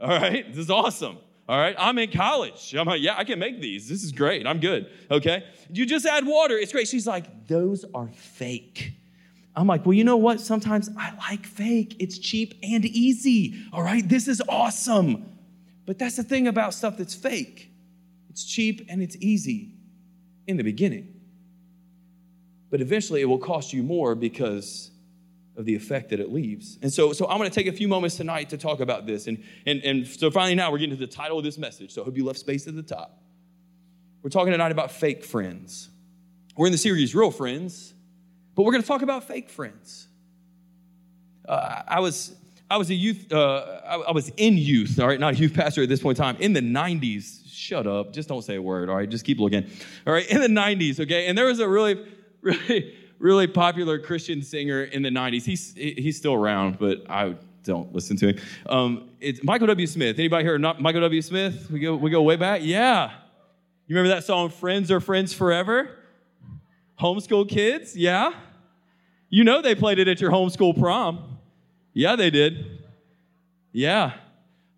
All 0.00 0.08
right, 0.08 0.46
this 0.48 0.58
is 0.58 0.70
awesome. 0.70 1.18
All 1.48 1.58
right, 1.58 1.74
I'm 1.78 1.98
in 1.98 2.10
college. 2.10 2.74
I'm 2.74 2.86
like, 2.86 3.02
yeah, 3.02 3.14
I 3.16 3.24
can 3.24 3.38
make 3.38 3.60
these. 3.60 3.88
This 3.88 4.04
is 4.04 4.12
great. 4.12 4.46
I'm 4.46 4.60
good. 4.60 4.88
Okay. 5.10 5.44
You 5.68 5.84
just 5.84 6.06
add 6.06 6.24
water. 6.24 6.56
It's 6.56 6.70
great. 6.70 6.86
She's 6.86 7.08
like, 7.08 7.48
those 7.48 7.84
are 7.92 8.08
fake. 8.14 8.92
I'm 9.56 9.66
like, 9.66 9.84
well, 9.84 9.94
you 9.94 10.04
know 10.04 10.16
what? 10.16 10.40
Sometimes 10.40 10.88
I 10.96 11.12
like 11.16 11.44
fake. 11.44 11.96
It's 11.98 12.18
cheap 12.18 12.54
and 12.62 12.84
easy. 12.84 13.56
All 13.72 13.82
right, 13.82 14.08
this 14.08 14.28
is 14.28 14.40
awesome. 14.48 15.26
But 15.86 15.98
that's 15.98 16.16
the 16.16 16.22
thing 16.22 16.46
about 16.46 16.72
stuff 16.72 16.96
that's 16.96 17.14
fake 17.16 17.70
it's 18.30 18.44
cheap 18.44 18.86
and 18.88 19.02
it's 19.02 19.16
easy 19.16 19.72
in 20.50 20.56
the 20.56 20.64
beginning. 20.64 21.14
But 22.70 22.80
eventually 22.80 23.20
it 23.20 23.24
will 23.24 23.38
cost 23.38 23.72
you 23.72 23.82
more 23.82 24.14
because 24.14 24.90
of 25.56 25.64
the 25.64 25.74
effect 25.74 26.10
that 26.10 26.20
it 26.20 26.32
leaves. 26.32 26.78
And 26.82 26.92
so, 26.92 27.12
so 27.12 27.28
I'm 27.28 27.38
going 27.38 27.50
to 27.50 27.54
take 27.54 27.66
a 27.66 27.72
few 27.72 27.88
moments 27.88 28.16
tonight 28.16 28.50
to 28.50 28.56
talk 28.56 28.80
about 28.80 29.06
this. 29.06 29.26
And, 29.26 29.42
and, 29.66 29.82
and 29.82 30.06
so 30.06 30.30
finally 30.30 30.54
now 30.54 30.70
we're 30.70 30.78
getting 30.78 30.96
to 30.96 31.00
the 31.00 31.10
title 31.10 31.38
of 31.38 31.44
this 31.44 31.58
message. 31.58 31.92
So 31.92 32.02
I 32.02 32.04
hope 32.04 32.16
you 32.16 32.24
left 32.24 32.38
space 32.38 32.66
at 32.66 32.76
the 32.76 32.82
top. 32.82 33.20
We're 34.22 34.30
talking 34.30 34.52
tonight 34.52 34.72
about 34.72 34.90
fake 34.90 35.24
friends. 35.24 35.88
We're 36.56 36.66
in 36.66 36.72
the 36.72 36.78
series 36.78 37.14
Real 37.14 37.30
Friends, 37.30 37.94
but 38.54 38.62
we're 38.62 38.72
going 38.72 38.82
to 38.82 38.88
talk 38.88 39.02
about 39.02 39.24
fake 39.24 39.48
friends. 39.50 40.08
Uh, 41.48 41.82
I 41.88 42.00
was 42.00 42.36
I 42.70 42.76
was 42.76 42.88
a 42.90 42.94
youth, 42.94 43.32
uh, 43.32 43.80
I, 43.84 43.96
I, 43.96 44.12
was 44.12 44.30
in 44.36 44.56
youth, 44.56 45.00
all 45.00 45.08
right, 45.08 45.18
not 45.18 45.34
a 45.34 45.36
youth 45.36 45.54
pastor 45.54 45.82
at 45.82 45.88
this 45.88 46.00
point 46.00 46.18
in 46.18 46.24
time, 46.24 46.36
in 46.36 46.52
the 46.52 46.60
90s. 46.60 47.40
Shut 47.52 47.86
up, 47.86 48.12
just 48.12 48.28
don't 48.28 48.42
say 48.42 48.56
a 48.56 48.62
word, 48.62 48.88
all 48.88 48.96
right, 48.96 49.08
just 49.08 49.24
keep 49.24 49.40
looking. 49.40 49.68
All 50.06 50.12
right, 50.12 50.26
in 50.30 50.40
the 50.40 50.46
90s, 50.46 51.00
okay, 51.00 51.26
and 51.26 51.36
there 51.36 51.46
was 51.46 51.58
a 51.58 51.68
really, 51.68 52.06
really 52.42 52.94
really 53.20 53.46
popular 53.46 53.98
Christian 53.98 54.42
singer 54.42 54.82
in 54.82 55.02
the 55.02 55.10
90s. 55.10 55.44
He's, 55.44 55.74
he's 55.74 56.16
still 56.16 56.34
around, 56.34 56.78
but 56.78 57.08
I 57.08 57.36
don't 57.62 57.94
listen 57.94 58.16
to 58.16 58.28
him. 58.28 58.40
Um, 58.66 59.10
it's 59.20 59.44
Michael 59.44 59.68
W. 59.68 59.86
Smith. 59.86 60.18
Anybody 60.18 60.44
here 60.44 60.58
not 60.58 60.80
Michael 60.80 61.02
W. 61.02 61.22
Smith? 61.22 61.70
We 61.70 61.78
go, 61.80 61.94
we 61.96 62.10
go 62.10 62.22
way 62.22 62.36
back? 62.36 62.62
Yeah. 62.64 63.12
You 63.86 63.96
remember 63.96 64.14
that 64.14 64.24
song, 64.24 64.48
Friends 64.48 64.90
Are 64.90 65.00
Friends 65.00 65.34
Forever? 65.34 65.90
Homeschool 66.98 67.48
kids? 67.48 67.94
Yeah. 67.94 68.32
You 69.28 69.44
know 69.44 69.60
they 69.60 69.74
played 69.74 69.98
it 69.98 70.08
at 70.08 70.20
your 70.20 70.30
homeschool 70.30 70.78
prom. 70.78 71.38
Yeah, 71.92 72.16
they 72.16 72.30
did. 72.30 72.80
Yeah. 73.72 74.14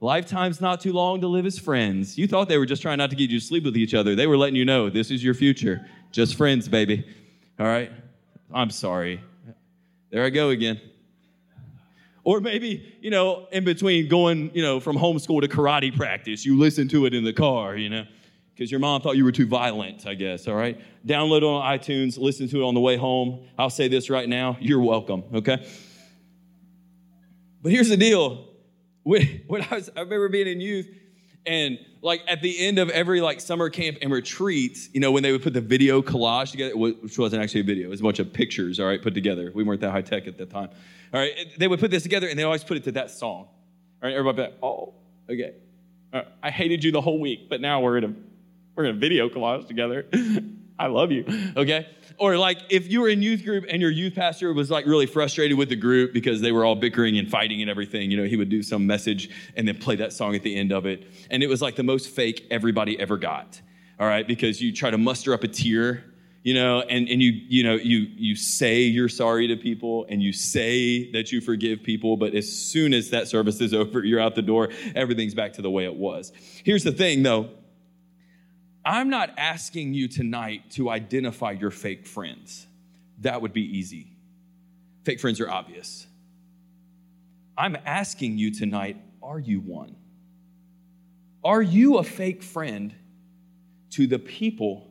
Lifetime's 0.00 0.60
not 0.60 0.80
too 0.80 0.92
long 0.92 1.20
to 1.20 1.28
live 1.28 1.46
as 1.46 1.58
friends. 1.58 2.18
You 2.18 2.26
thought 2.26 2.48
they 2.48 2.58
were 2.58 2.66
just 2.66 2.82
trying 2.82 2.98
not 2.98 3.10
to 3.10 3.16
get 3.16 3.30
you 3.30 3.38
to 3.38 3.44
sleep 3.44 3.64
with 3.64 3.76
each 3.76 3.94
other. 3.94 4.16
They 4.16 4.26
were 4.26 4.36
letting 4.36 4.56
you 4.56 4.64
know 4.64 4.90
this 4.90 5.10
is 5.10 5.22
your 5.22 5.34
future. 5.34 5.86
Just 6.10 6.34
friends, 6.36 6.68
baby. 6.68 7.06
All 7.60 7.66
right? 7.66 7.92
I'm 8.52 8.70
sorry. 8.70 9.20
There 10.10 10.24
I 10.24 10.30
go 10.30 10.50
again. 10.50 10.80
Or 12.24 12.40
maybe, 12.40 12.96
you 13.00 13.10
know, 13.10 13.46
in 13.50 13.64
between 13.64 14.08
going, 14.08 14.50
you 14.54 14.62
know, 14.62 14.78
from 14.78 14.96
homeschool 14.96 15.40
to 15.40 15.48
karate 15.48 15.94
practice, 15.94 16.44
you 16.44 16.58
listen 16.58 16.88
to 16.88 17.06
it 17.06 17.14
in 17.14 17.24
the 17.24 17.32
car, 17.32 17.76
you 17.76 17.88
know, 17.88 18.04
because 18.54 18.70
your 18.70 18.80
mom 18.80 19.00
thought 19.00 19.16
you 19.16 19.24
were 19.24 19.32
too 19.32 19.46
violent, 19.46 20.06
I 20.06 20.14
guess, 20.14 20.46
all 20.46 20.54
right? 20.54 20.80
Download 21.06 21.38
it 21.38 21.44
on 21.44 21.78
iTunes, 21.78 22.18
listen 22.18 22.48
to 22.48 22.62
it 22.62 22.64
on 22.64 22.74
the 22.74 22.80
way 22.80 22.96
home. 22.96 23.44
I'll 23.58 23.70
say 23.70 23.88
this 23.88 24.10
right 24.10 24.28
now 24.28 24.56
you're 24.60 24.80
welcome, 24.80 25.24
okay? 25.34 25.66
But 27.62 27.72
here's 27.72 27.88
the 27.88 27.96
deal 27.96 28.48
when, 29.02 29.42
when 29.46 29.62
I 29.70 29.76
was, 29.76 29.90
I 29.96 30.00
remember 30.00 30.28
being 30.28 30.48
in 30.48 30.60
youth 30.60 30.88
and 31.46 31.78
like 32.02 32.22
at 32.28 32.42
the 32.42 32.58
end 32.58 32.78
of 32.78 32.90
every 32.90 33.20
like 33.20 33.40
summer 33.40 33.70
camp 33.70 33.98
and 34.02 34.12
retreat, 34.12 34.88
you 34.92 35.00
know, 35.00 35.12
when 35.12 35.22
they 35.22 35.32
would 35.32 35.42
put 35.42 35.52
the 35.52 35.60
video 35.60 36.02
collage 36.02 36.50
together, 36.50 36.76
which 36.76 37.18
wasn't 37.18 37.42
actually 37.42 37.60
a 37.60 37.64
video, 37.64 37.86
it 37.86 37.90
was 37.90 38.00
a 38.00 38.02
bunch 38.02 38.18
of 38.18 38.32
pictures, 38.32 38.80
all 38.80 38.86
right, 38.86 39.00
put 39.00 39.14
together. 39.14 39.50
We 39.54 39.62
weren't 39.62 39.80
that 39.80 39.90
high 39.90 40.02
tech 40.02 40.26
at 40.26 40.38
that 40.38 40.50
time. 40.50 40.70
All 41.14 41.20
right, 41.20 41.32
they 41.58 41.68
would 41.68 41.80
put 41.80 41.90
this 41.90 42.02
together 42.02 42.28
and 42.28 42.38
they 42.38 42.42
always 42.42 42.64
put 42.64 42.76
it 42.76 42.84
to 42.84 42.92
that 42.92 43.10
song. 43.10 43.48
All 44.02 44.08
right, 44.08 44.14
everybody, 44.14 44.42
like, 44.42 44.58
oh, 44.62 44.94
okay. 45.30 45.54
Right, 46.12 46.26
I 46.42 46.50
hated 46.50 46.82
you 46.84 46.92
the 46.92 47.00
whole 47.00 47.20
week, 47.20 47.48
but 47.48 47.60
now 47.60 47.80
we're 47.80 47.98
in 47.98 48.04
a 48.04 48.14
we're 48.74 48.84
in 48.84 48.96
a 48.96 48.98
video 48.98 49.28
collage 49.28 49.66
together. 49.66 50.06
I 50.78 50.86
love 50.86 51.12
you. 51.12 51.24
Okay. 51.56 51.86
Or 52.18 52.36
like 52.36 52.58
if 52.68 52.90
you 52.90 53.00
were 53.00 53.08
in 53.08 53.22
youth 53.22 53.44
group 53.44 53.64
and 53.68 53.80
your 53.80 53.90
youth 53.90 54.14
pastor 54.14 54.52
was 54.52 54.70
like 54.70 54.86
really 54.86 55.06
frustrated 55.06 55.56
with 55.56 55.68
the 55.68 55.76
group 55.76 56.12
because 56.12 56.40
they 56.40 56.52
were 56.52 56.64
all 56.64 56.76
bickering 56.76 57.18
and 57.18 57.30
fighting 57.30 57.60
and 57.60 57.70
everything, 57.70 58.10
you 58.10 58.16
know, 58.16 58.24
he 58.24 58.36
would 58.36 58.48
do 58.48 58.62
some 58.62 58.86
message 58.86 59.30
and 59.56 59.66
then 59.66 59.78
play 59.78 59.96
that 59.96 60.12
song 60.12 60.34
at 60.34 60.42
the 60.42 60.56
end 60.56 60.72
of 60.72 60.86
it. 60.86 61.06
And 61.30 61.42
it 61.42 61.48
was 61.48 61.62
like 61.62 61.76
the 61.76 61.82
most 61.82 62.08
fake 62.08 62.46
everybody 62.50 62.98
ever 62.98 63.16
got. 63.16 63.60
All 63.98 64.06
right. 64.06 64.26
Because 64.26 64.60
you 64.60 64.72
try 64.72 64.90
to 64.90 64.98
muster 64.98 65.32
up 65.32 65.44
a 65.44 65.48
tear 65.48 66.04
you 66.42 66.54
know 66.54 66.80
and, 66.80 67.08
and 67.08 67.22
you 67.22 67.32
you 67.48 67.62
know 67.62 67.74
you 67.74 68.08
you 68.16 68.34
say 68.34 68.80
you're 68.80 69.08
sorry 69.08 69.46
to 69.48 69.56
people 69.56 70.06
and 70.08 70.22
you 70.22 70.32
say 70.32 71.10
that 71.12 71.32
you 71.32 71.40
forgive 71.40 71.82
people 71.82 72.16
but 72.16 72.34
as 72.34 72.50
soon 72.50 72.92
as 72.92 73.10
that 73.10 73.28
service 73.28 73.60
is 73.60 73.72
over 73.74 74.04
you're 74.04 74.20
out 74.20 74.34
the 74.34 74.42
door 74.42 74.68
everything's 74.94 75.34
back 75.34 75.52
to 75.52 75.62
the 75.62 75.70
way 75.70 75.84
it 75.84 75.94
was 75.94 76.32
here's 76.64 76.84
the 76.84 76.92
thing 76.92 77.22
though 77.22 77.48
I'm 78.84 79.10
not 79.10 79.30
asking 79.38 79.94
you 79.94 80.08
tonight 80.08 80.70
to 80.72 80.90
identify 80.90 81.52
your 81.52 81.70
fake 81.70 82.06
friends. 82.06 82.66
That 83.18 83.42
would 83.42 83.52
be 83.52 83.78
easy. 83.78 84.16
Fake 85.04 85.20
friends 85.20 85.40
are 85.40 85.50
obvious. 85.50 86.06
I'm 87.56 87.76
asking 87.84 88.38
you 88.38 88.50
tonight 88.50 88.96
are 89.22 89.38
you 89.38 89.60
one? 89.60 89.96
Are 91.44 91.62
you 91.62 91.98
a 91.98 92.04
fake 92.04 92.42
friend 92.42 92.94
to 93.90 94.06
the 94.06 94.18
people 94.18 94.88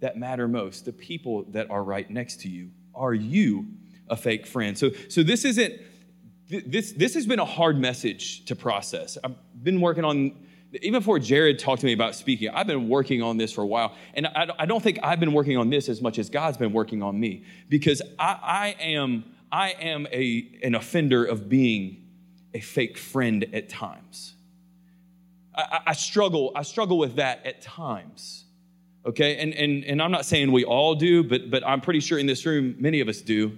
that 0.00 0.16
matter 0.16 0.48
most, 0.48 0.84
the 0.84 0.92
people 0.92 1.44
that 1.50 1.70
are 1.70 1.82
right 1.82 2.08
next 2.10 2.40
to 2.40 2.48
you? 2.48 2.70
Are 2.94 3.14
you 3.14 3.66
a 4.08 4.16
fake 4.16 4.46
friend? 4.46 4.76
So, 4.76 4.90
so 5.08 5.22
this 5.22 5.44
isn't, 5.44 5.74
this, 6.48 6.92
this 6.92 7.14
has 7.14 7.26
been 7.26 7.38
a 7.38 7.44
hard 7.44 7.78
message 7.78 8.44
to 8.46 8.56
process. 8.56 9.18
I've 9.22 9.36
been 9.62 9.80
working 9.80 10.04
on 10.04 10.32
even 10.74 11.00
before 11.00 11.18
Jared 11.18 11.58
talked 11.58 11.80
to 11.80 11.86
me 11.86 11.92
about 11.92 12.14
speaking, 12.14 12.48
I've 12.50 12.66
been 12.66 12.88
working 12.88 13.22
on 13.22 13.36
this 13.36 13.52
for 13.52 13.62
a 13.62 13.66
while. 13.66 13.94
And 14.14 14.26
I, 14.26 14.66
don't 14.66 14.82
think 14.82 15.00
I've 15.02 15.18
been 15.18 15.32
working 15.32 15.56
on 15.56 15.68
this 15.68 15.88
as 15.88 16.00
much 16.00 16.18
as 16.18 16.30
God's 16.30 16.56
been 16.56 16.72
working 16.72 17.02
on 17.02 17.18
me 17.18 17.44
because 17.68 18.00
I, 18.18 18.38
I 18.42 18.76
am, 18.80 19.24
I 19.50 19.70
am 19.70 20.06
a, 20.12 20.48
an 20.62 20.74
offender 20.74 21.24
of 21.24 21.48
being 21.48 22.06
a 22.54 22.60
fake 22.60 22.98
friend 22.98 23.46
at 23.52 23.68
times. 23.68 24.34
I, 25.54 25.80
I 25.88 25.92
struggle, 25.92 26.52
I 26.54 26.62
struggle 26.62 26.98
with 26.98 27.16
that 27.16 27.44
at 27.44 27.62
times. 27.62 28.44
Okay, 29.04 29.38
and, 29.38 29.54
and, 29.54 29.82
and 29.84 30.02
I'm 30.02 30.10
not 30.10 30.26
saying 30.26 30.52
we 30.52 30.64
all 30.64 30.94
do, 30.94 31.24
but, 31.24 31.50
but 31.50 31.66
I'm 31.66 31.80
pretty 31.80 32.00
sure 32.00 32.18
in 32.18 32.26
this 32.26 32.44
room, 32.44 32.76
many 32.78 33.00
of 33.00 33.08
us 33.08 33.22
do. 33.22 33.56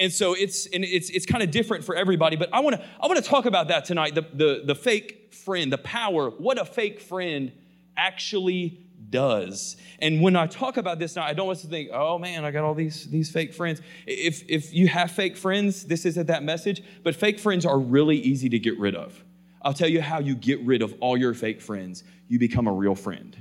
And, 0.00 0.12
so 0.12 0.34
it's, 0.34 0.66
and 0.66 0.84
it's, 0.84 1.10
it's 1.10 1.26
kind 1.26 1.42
of 1.42 1.50
different 1.50 1.84
for 1.84 1.94
everybody, 1.94 2.36
but 2.36 2.48
I 2.52 2.60
wanna, 2.60 2.82
I 3.00 3.06
wanna 3.06 3.22
talk 3.22 3.44
about 3.44 3.68
that 3.68 3.84
tonight 3.84 4.14
the, 4.14 4.22
the, 4.22 4.62
the 4.64 4.74
fake 4.74 5.34
friend, 5.34 5.72
the 5.72 5.78
power, 5.78 6.30
what 6.30 6.58
a 6.58 6.64
fake 6.64 7.00
friend 7.00 7.52
actually 7.96 8.88
does. 9.10 9.76
And 10.00 10.20
when 10.20 10.36
I 10.36 10.46
talk 10.46 10.76
about 10.76 10.98
this 10.98 11.16
now, 11.16 11.24
I 11.24 11.32
don't 11.32 11.46
want 11.46 11.60
to 11.60 11.66
think, 11.66 11.90
oh 11.92 12.18
man, 12.18 12.44
I 12.44 12.50
got 12.50 12.64
all 12.64 12.74
these, 12.74 13.06
these 13.10 13.30
fake 13.30 13.54
friends. 13.54 13.80
If, 14.06 14.44
if 14.48 14.72
you 14.72 14.88
have 14.88 15.10
fake 15.10 15.36
friends, 15.36 15.84
this 15.84 16.04
isn't 16.04 16.26
that 16.26 16.42
message, 16.42 16.82
but 17.02 17.14
fake 17.14 17.38
friends 17.38 17.66
are 17.66 17.78
really 17.78 18.16
easy 18.16 18.48
to 18.48 18.58
get 18.58 18.78
rid 18.78 18.94
of. 18.94 19.22
I'll 19.62 19.74
tell 19.74 19.88
you 19.88 20.00
how 20.00 20.20
you 20.20 20.34
get 20.34 20.60
rid 20.60 20.82
of 20.82 20.94
all 21.00 21.16
your 21.16 21.34
fake 21.34 21.60
friends. 21.60 22.04
You 22.28 22.38
become 22.38 22.66
a 22.66 22.72
real 22.72 22.94
friend. 22.94 23.36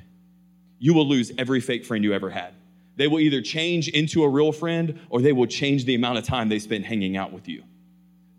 You 0.80 0.94
will 0.94 1.08
lose 1.08 1.32
every 1.38 1.60
fake 1.60 1.86
friend 1.86 2.04
you 2.04 2.14
ever 2.14 2.30
had. 2.30 2.54
They 2.98 3.08
will 3.08 3.20
either 3.20 3.42
change 3.42 3.88
into 3.88 4.24
a 4.24 4.30
real 4.30 4.52
friend 4.52 5.00
or 5.10 5.22
they 5.22 5.32
will 5.32 5.46
change 5.46 5.86
the 5.86 5.96
amount 5.96 6.18
of 6.18 6.26
time 6.26 6.50
they 6.50 6.60
spend 6.60 6.86
hanging 6.86 7.16
out 7.16 7.32
with 7.32 7.48
you. 7.48 7.64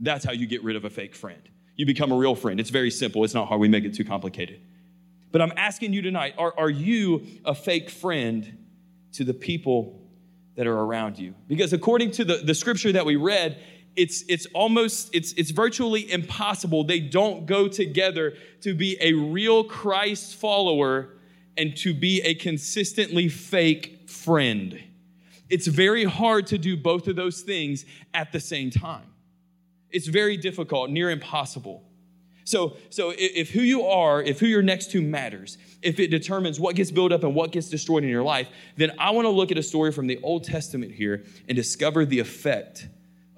That's 0.00 0.24
how 0.24 0.32
you 0.32 0.46
get 0.46 0.62
rid 0.62 0.76
of 0.76 0.84
a 0.84 0.90
fake 0.90 1.14
friend 1.14 1.40
you 1.78 1.86
become 1.86 2.12
a 2.12 2.16
real 2.16 2.34
friend. 2.34 2.60
It's 2.60 2.70
very 2.70 2.90
simple, 2.90 3.24
it's 3.24 3.32
not 3.32 3.48
hard. 3.48 3.60
We 3.60 3.68
make 3.68 3.84
it 3.84 3.94
too 3.94 4.04
complicated. 4.04 4.60
But 5.30 5.40
I'm 5.40 5.52
asking 5.56 5.94
you 5.94 6.02
tonight 6.02 6.34
are, 6.36 6.52
are 6.58 6.68
you 6.68 7.24
a 7.46 7.54
fake 7.54 7.88
friend 7.88 8.66
to 9.12 9.24
the 9.24 9.32
people 9.32 10.02
that 10.56 10.66
are 10.66 10.76
around 10.76 11.18
you? 11.18 11.34
Because 11.46 11.72
according 11.72 12.10
to 12.12 12.24
the, 12.24 12.36
the 12.38 12.54
scripture 12.54 12.92
that 12.92 13.06
we 13.06 13.16
read, 13.16 13.62
it's, 13.94 14.24
it's 14.28 14.46
almost, 14.46 15.14
it's, 15.14 15.32
it's 15.32 15.50
virtually 15.50 16.10
impossible. 16.10 16.82
They 16.82 17.00
don't 17.00 17.46
go 17.46 17.68
together 17.68 18.34
to 18.62 18.74
be 18.74 18.96
a 19.00 19.12
real 19.12 19.62
Christ 19.62 20.34
follower 20.34 21.10
and 21.56 21.76
to 21.78 21.94
be 21.94 22.20
a 22.22 22.34
consistently 22.34 23.28
fake 23.28 23.98
friend. 24.08 24.80
It's 25.48 25.66
very 25.66 26.04
hard 26.04 26.46
to 26.48 26.58
do 26.58 26.76
both 26.76 27.08
of 27.08 27.16
those 27.16 27.40
things 27.42 27.84
at 28.12 28.32
the 28.32 28.40
same 28.40 28.70
time. 28.70 29.06
It's 29.90 30.06
very 30.06 30.36
difficult, 30.36 30.90
near 30.90 31.10
impossible. 31.10 31.84
So, 32.44 32.76
so 32.88 33.12
if 33.16 33.50
who 33.50 33.60
you 33.60 33.84
are, 33.84 34.22
if 34.22 34.40
who 34.40 34.46
you're 34.46 34.62
next 34.62 34.90
to 34.92 35.02
matters, 35.02 35.58
if 35.82 36.00
it 36.00 36.08
determines 36.08 36.58
what 36.58 36.76
gets 36.76 36.90
built 36.90 37.12
up 37.12 37.22
and 37.22 37.34
what 37.34 37.52
gets 37.52 37.68
destroyed 37.68 38.04
in 38.04 38.08
your 38.08 38.22
life, 38.22 38.48
then 38.76 38.92
I 38.98 39.10
want 39.10 39.26
to 39.26 39.30
look 39.30 39.50
at 39.50 39.58
a 39.58 39.62
story 39.62 39.92
from 39.92 40.06
the 40.06 40.18
Old 40.22 40.44
Testament 40.44 40.92
here 40.92 41.24
and 41.46 41.54
discover 41.54 42.06
the 42.06 42.18
effect 42.18 42.88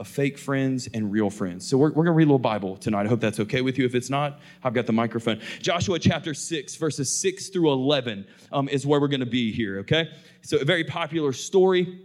of 0.00 0.09
fake 0.09 0.38
friends 0.38 0.88
and 0.95 1.12
real 1.12 1.28
friends. 1.28 1.69
So 1.69 1.76
we're, 1.76 1.88
we're 1.88 2.04
going 2.04 2.07
to 2.07 2.12
read 2.12 2.25
a 2.25 2.28
little 2.28 2.38
Bible 2.38 2.78
tonight. 2.78 3.04
I 3.04 3.09
hope 3.11 3.21
that's 3.21 3.38
okay 3.40 3.61
with 3.61 3.78
you. 3.78 3.85
If 3.85 3.95
it's 3.95 4.09
not, 4.09 4.40
I've 4.64 4.73
got 4.73 4.87
the 4.87 4.95
microphone. 4.95 5.40
Joshua 5.61 5.99
chapter 5.99 6.33
6, 6.33 6.76
verses 6.76 7.14
6 7.21 7.50
through 7.50 7.71
11 7.71 8.26
um, 8.50 8.69
is 8.71 8.87
where 8.87 8.99
we're 8.99 9.09
going 9.09 9.21
to 9.21 9.26
be 9.26 9.52
here, 9.52 9.80
okay? 9.80 10.09
So 10.40 10.57
a 10.57 10.64
very 10.64 10.85
popular 10.85 11.35
story. 11.35 12.00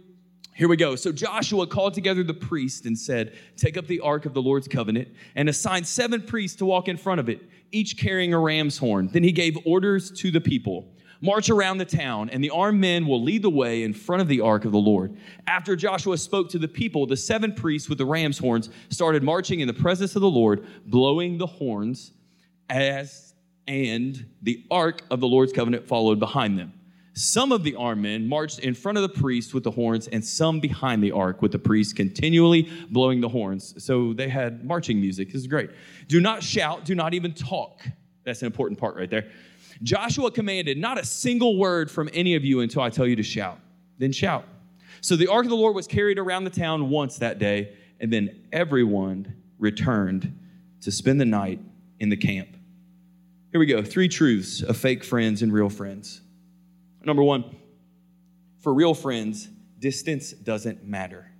Here 0.54 0.68
we 0.68 0.76
go. 0.76 0.94
So 0.94 1.10
Joshua 1.10 1.66
called 1.66 1.94
together 1.94 2.22
the 2.22 2.34
priests 2.34 2.84
and 2.84 2.98
said, 2.98 3.34
Take 3.56 3.78
up 3.78 3.86
the 3.86 4.00
ark 4.00 4.26
of 4.26 4.34
the 4.34 4.42
Lord's 4.42 4.68
covenant 4.68 5.08
and 5.34 5.48
assigned 5.48 5.86
seven 5.86 6.20
priests 6.20 6.58
to 6.58 6.66
walk 6.66 6.88
in 6.88 6.98
front 6.98 7.20
of 7.20 7.30
it, 7.30 7.48
each 7.72 7.96
carrying 7.96 8.34
a 8.34 8.38
ram's 8.38 8.76
horn. 8.76 9.08
Then 9.10 9.22
he 9.22 9.32
gave 9.32 9.56
orders 9.64 10.10
to 10.20 10.30
the 10.30 10.40
people 10.40 10.92
March 11.20 11.50
around 11.50 11.78
the 11.78 11.84
town, 11.84 12.28
and 12.30 12.42
the 12.42 12.50
armed 12.50 12.80
men 12.80 13.06
will 13.06 13.22
lead 13.22 13.42
the 13.42 13.50
way 13.50 13.82
in 13.82 13.92
front 13.92 14.22
of 14.22 14.28
the 14.28 14.40
ark 14.40 14.64
of 14.64 14.72
the 14.72 14.78
Lord. 14.78 15.16
After 15.46 15.76
Joshua 15.76 16.18
spoke 16.18 16.48
to 16.50 16.58
the 16.58 16.68
people, 16.68 17.06
the 17.06 17.16
seven 17.16 17.52
priests 17.54 17.88
with 17.88 17.98
the 17.98 18.04
ram's 18.04 18.38
horns 18.38 18.70
started 18.90 19.22
marching 19.22 19.60
in 19.60 19.66
the 19.66 19.74
presence 19.74 20.14
of 20.14 20.22
the 20.22 20.30
Lord, 20.30 20.66
blowing 20.86 21.38
the 21.38 21.46
horns 21.46 22.12
as 22.68 23.34
and 23.68 24.26
the 24.42 24.64
ark 24.70 25.02
of 25.10 25.20
the 25.20 25.26
Lord's 25.26 25.52
covenant 25.52 25.86
followed 25.88 26.20
behind 26.20 26.58
them. 26.58 26.72
Some 27.14 27.50
of 27.50 27.62
the 27.64 27.74
armed 27.76 28.02
men 28.02 28.28
marched 28.28 28.58
in 28.58 28.74
front 28.74 28.98
of 28.98 29.02
the 29.02 29.08
priests 29.08 29.54
with 29.54 29.64
the 29.64 29.70
horns, 29.70 30.06
and 30.06 30.22
some 30.22 30.60
behind 30.60 31.02
the 31.02 31.12
ark 31.12 31.40
with 31.40 31.50
the 31.50 31.58
priests 31.58 31.94
continually 31.94 32.68
blowing 32.90 33.22
the 33.22 33.28
horns. 33.28 33.74
So 33.82 34.12
they 34.12 34.28
had 34.28 34.64
marching 34.64 35.00
music. 35.00 35.28
This 35.28 35.40
is 35.40 35.46
great. 35.46 35.70
Do 36.08 36.20
not 36.20 36.42
shout, 36.42 36.84
do 36.84 36.94
not 36.94 37.14
even 37.14 37.32
talk. 37.32 37.80
That's 38.24 38.42
an 38.42 38.46
important 38.46 38.78
part 38.78 38.96
right 38.96 39.08
there. 39.08 39.30
Joshua 39.82 40.30
commanded, 40.30 40.78
Not 40.78 40.98
a 40.98 41.04
single 41.04 41.58
word 41.58 41.90
from 41.90 42.08
any 42.12 42.34
of 42.34 42.44
you 42.44 42.60
until 42.60 42.82
I 42.82 42.90
tell 42.90 43.06
you 43.06 43.16
to 43.16 43.22
shout. 43.22 43.58
Then 43.98 44.12
shout. 44.12 44.44
So 45.00 45.16
the 45.16 45.28
ark 45.28 45.44
of 45.44 45.50
the 45.50 45.56
Lord 45.56 45.74
was 45.74 45.86
carried 45.86 46.18
around 46.18 46.44
the 46.44 46.50
town 46.50 46.90
once 46.90 47.18
that 47.18 47.38
day, 47.38 47.76
and 48.00 48.12
then 48.12 48.44
everyone 48.52 49.34
returned 49.58 50.38
to 50.82 50.90
spend 50.90 51.20
the 51.20 51.24
night 51.24 51.60
in 52.00 52.08
the 52.08 52.16
camp. 52.16 52.48
Here 53.52 53.58
we 53.58 53.66
go 53.66 53.82
three 53.82 54.08
truths 54.08 54.62
of 54.62 54.76
fake 54.76 55.04
friends 55.04 55.42
and 55.42 55.52
real 55.52 55.70
friends. 55.70 56.20
Number 57.04 57.22
one, 57.22 57.56
for 58.60 58.74
real 58.74 58.94
friends, 58.94 59.48
distance 59.78 60.32
doesn't 60.32 60.84
matter. 60.84 61.30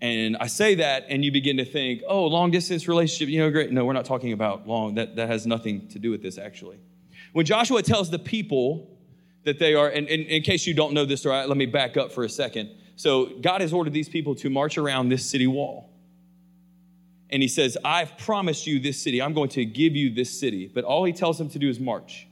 And 0.00 0.36
I 0.36 0.46
say 0.46 0.74
that, 0.76 1.06
and 1.08 1.24
you 1.24 1.32
begin 1.32 1.56
to 1.56 1.64
think, 1.64 2.02
oh, 2.06 2.26
long 2.26 2.50
distance 2.50 2.86
relationship, 2.86 3.28
you 3.28 3.38
know, 3.38 3.50
great. 3.50 3.72
No, 3.72 3.84
we're 3.84 3.94
not 3.94 4.04
talking 4.04 4.32
about 4.32 4.68
long. 4.68 4.96
That, 4.96 5.16
that 5.16 5.28
has 5.28 5.46
nothing 5.46 5.88
to 5.88 5.98
do 5.98 6.10
with 6.10 6.22
this, 6.22 6.36
actually. 6.36 6.78
When 7.32 7.46
Joshua 7.46 7.82
tells 7.82 8.10
the 8.10 8.18
people 8.18 8.90
that 9.44 9.58
they 9.58 9.74
are, 9.74 9.88
and, 9.88 10.06
and 10.08 10.26
in 10.26 10.42
case 10.42 10.66
you 10.66 10.74
don't 10.74 10.92
know 10.92 11.04
this 11.04 11.20
story, 11.20 11.46
let 11.46 11.56
me 11.56 11.66
back 11.66 11.96
up 11.96 12.12
for 12.12 12.24
a 12.24 12.28
second. 12.28 12.70
So, 12.96 13.26
God 13.40 13.60
has 13.60 13.72
ordered 13.72 13.92
these 13.92 14.08
people 14.08 14.34
to 14.36 14.50
march 14.50 14.78
around 14.78 15.08
this 15.08 15.24
city 15.24 15.46
wall. 15.46 15.90
And 17.30 17.42
he 17.42 17.48
says, 17.48 17.76
I've 17.84 18.16
promised 18.18 18.66
you 18.66 18.78
this 18.78 19.02
city. 19.02 19.20
I'm 19.20 19.34
going 19.34 19.48
to 19.50 19.64
give 19.64 19.96
you 19.96 20.14
this 20.14 20.38
city. 20.38 20.70
But 20.72 20.84
all 20.84 21.04
he 21.04 21.12
tells 21.12 21.38
them 21.38 21.48
to 21.50 21.58
do 21.58 21.68
is 21.68 21.80
march. 21.80 22.25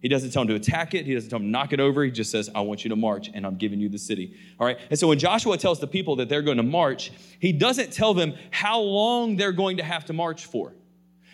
He 0.00 0.08
doesn't 0.08 0.30
tell 0.30 0.42
him 0.42 0.48
to 0.48 0.54
attack 0.54 0.94
it. 0.94 1.04
He 1.04 1.14
doesn't 1.14 1.28
tell 1.30 1.38
him 1.38 1.46
to 1.46 1.50
knock 1.50 1.72
it 1.72 1.80
over. 1.80 2.02
He 2.02 2.10
just 2.10 2.30
says, 2.30 2.48
I 2.54 2.62
want 2.62 2.84
you 2.84 2.88
to 2.88 2.96
march 2.96 3.30
and 3.34 3.46
I'm 3.46 3.56
giving 3.56 3.80
you 3.80 3.88
the 3.88 3.98
city. 3.98 4.34
All 4.58 4.66
right. 4.66 4.78
And 4.88 4.98
so 4.98 5.08
when 5.08 5.18
Joshua 5.18 5.58
tells 5.58 5.78
the 5.78 5.86
people 5.86 6.16
that 6.16 6.28
they're 6.28 6.42
going 6.42 6.56
to 6.56 6.62
march, 6.62 7.12
he 7.38 7.52
doesn't 7.52 7.92
tell 7.92 8.14
them 8.14 8.34
how 8.50 8.80
long 8.80 9.36
they're 9.36 9.52
going 9.52 9.76
to 9.76 9.82
have 9.82 10.06
to 10.06 10.12
march 10.12 10.46
for. 10.46 10.72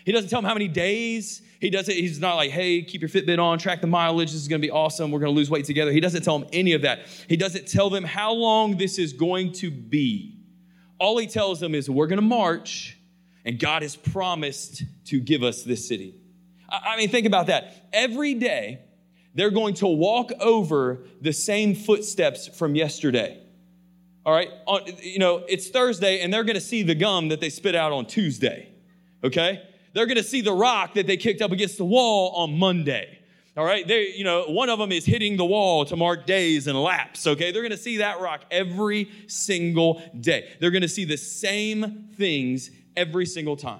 He 0.05 0.11
doesn't 0.11 0.29
tell 0.29 0.41
them 0.41 0.47
how 0.47 0.53
many 0.53 0.67
days. 0.67 1.41
He 1.59 1.69
doesn't, 1.69 1.93
he's 1.93 2.19
not 2.19 2.35
like, 2.35 2.51
hey, 2.51 2.81
keep 2.81 3.01
your 3.01 3.09
Fitbit 3.09 3.39
on, 3.39 3.57
track 3.57 3.81
the 3.81 3.87
mileage. 3.87 4.31
This 4.31 4.41
is 4.41 4.47
going 4.47 4.61
to 4.61 4.65
be 4.65 4.71
awesome. 4.71 5.11
We're 5.11 5.19
going 5.19 5.33
to 5.33 5.35
lose 5.35 5.49
weight 5.49 5.65
together. 5.65 5.91
He 5.91 5.99
doesn't 5.99 6.23
tell 6.23 6.37
them 6.37 6.49
any 6.53 6.73
of 6.73 6.83
that. 6.83 6.99
He 7.27 7.37
doesn't 7.37 7.67
tell 7.67 7.89
them 7.89 8.03
how 8.03 8.33
long 8.33 8.77
this 8.77 8.99
is 8.99 9.13
going 9.13 9.53
to 9.53 9.71
be. 9.71 10.33
All 10.99 11.17
he 11.17 11.27
tells 11.27 11.59
them 11.59 11.75
is, 11.75 11.89
we're 11.89 12.07
going 12.07 12.17
to 12.17 12.21
march 12.21 12.97
And 13.47 13.57
God 13.57 13.81
has 13.81 13.95
promised 13.95 14.83
to 15.05 15.21
give 15.21 15.41
us 15.41 15.63
this 15.63 15.87
city. 15.87 16.15
I 16.69 16.97
mean, 16.97 17.09
think 17.09 17.25
about 17.25 17.47
that. 17.47 17.87
Every 17.93 18.33
day, 18.33 18.81
they're 19.33 19.51
going 19.51 19.75
to 19.75 19.87
walk 19.87 20.31
over 20.39 21.05
the 21.21 21.31
same 21.31 21.75
footsteps 21.75 22.47
from 22.47 22.75
yesterday. 22.75 23.39
All 24.25 24.33
right, 24.33 24.49
on, 24.65 24.81
you 25.01 25.19
know, 25.19 25.45
it's 25.47 25.69
Thursday 25.69 26.19
and 26.21 26.33
they're 26.33 26.43
going 26.43 26.55
to 26.55 26.61
see 26.61 26.83
the 26.83 26.95
gum 26.95 27.29
that 27.29 27.39
they 27.39 27.49
spit 27.49 27.75
out 27.75 27.93
on 27.93 28.07
Tuesday. 28.07 28.69
Okay? 29.23 29.61
They're 29.93 30.05
going 30.05 30.17
to 30.17 30.23
see 30.23 30.41
the 30.41 30.53
rock 30.53 30.95
that 30.95 31.07
they 31.07 31.17
kicked 31.17 31.41
up 31.41 31.51
against 31.51 31.77
the 31.77 31.85
wall 31.85 32.31
on 32.35 32.57
Monday. 32.57 33.19
All 33.55 33.65
right, 33.65 33.87
they, 33.87 34.09
you 34.09 34.23
know, 34.23 34.43
one 34.43 34.69
of 34.69 34.77
them 34.77 34.91
is 34.91 35.05
hitting 35.05 35.37
the 35.37 35.45
wall 35.45 35.85
to 35.85 35.95
mark 35.95 36.27
days 36.27 36.67
and 36.67 36.79
laps. 36.79 37.25
Okay, 37.25 37.51
they're 37.51 37.63
going 37.63 37.71
to 37.71 37.77
see 37.77 37.97
that 37.97 38.19
rock 38.19 38.41
every 38.51 39.09
single 39.27 40.01
day. 40.19 40.55
They're 40.59 40.69
going 40.71 40.83
to 40.83 40.87
see 40.87 41.05
the 41.05 41.17
same 41.17 42.09
things 42.15 42.69
every 42.95 43.25
single 43.25 43.55
time 43.55 43.79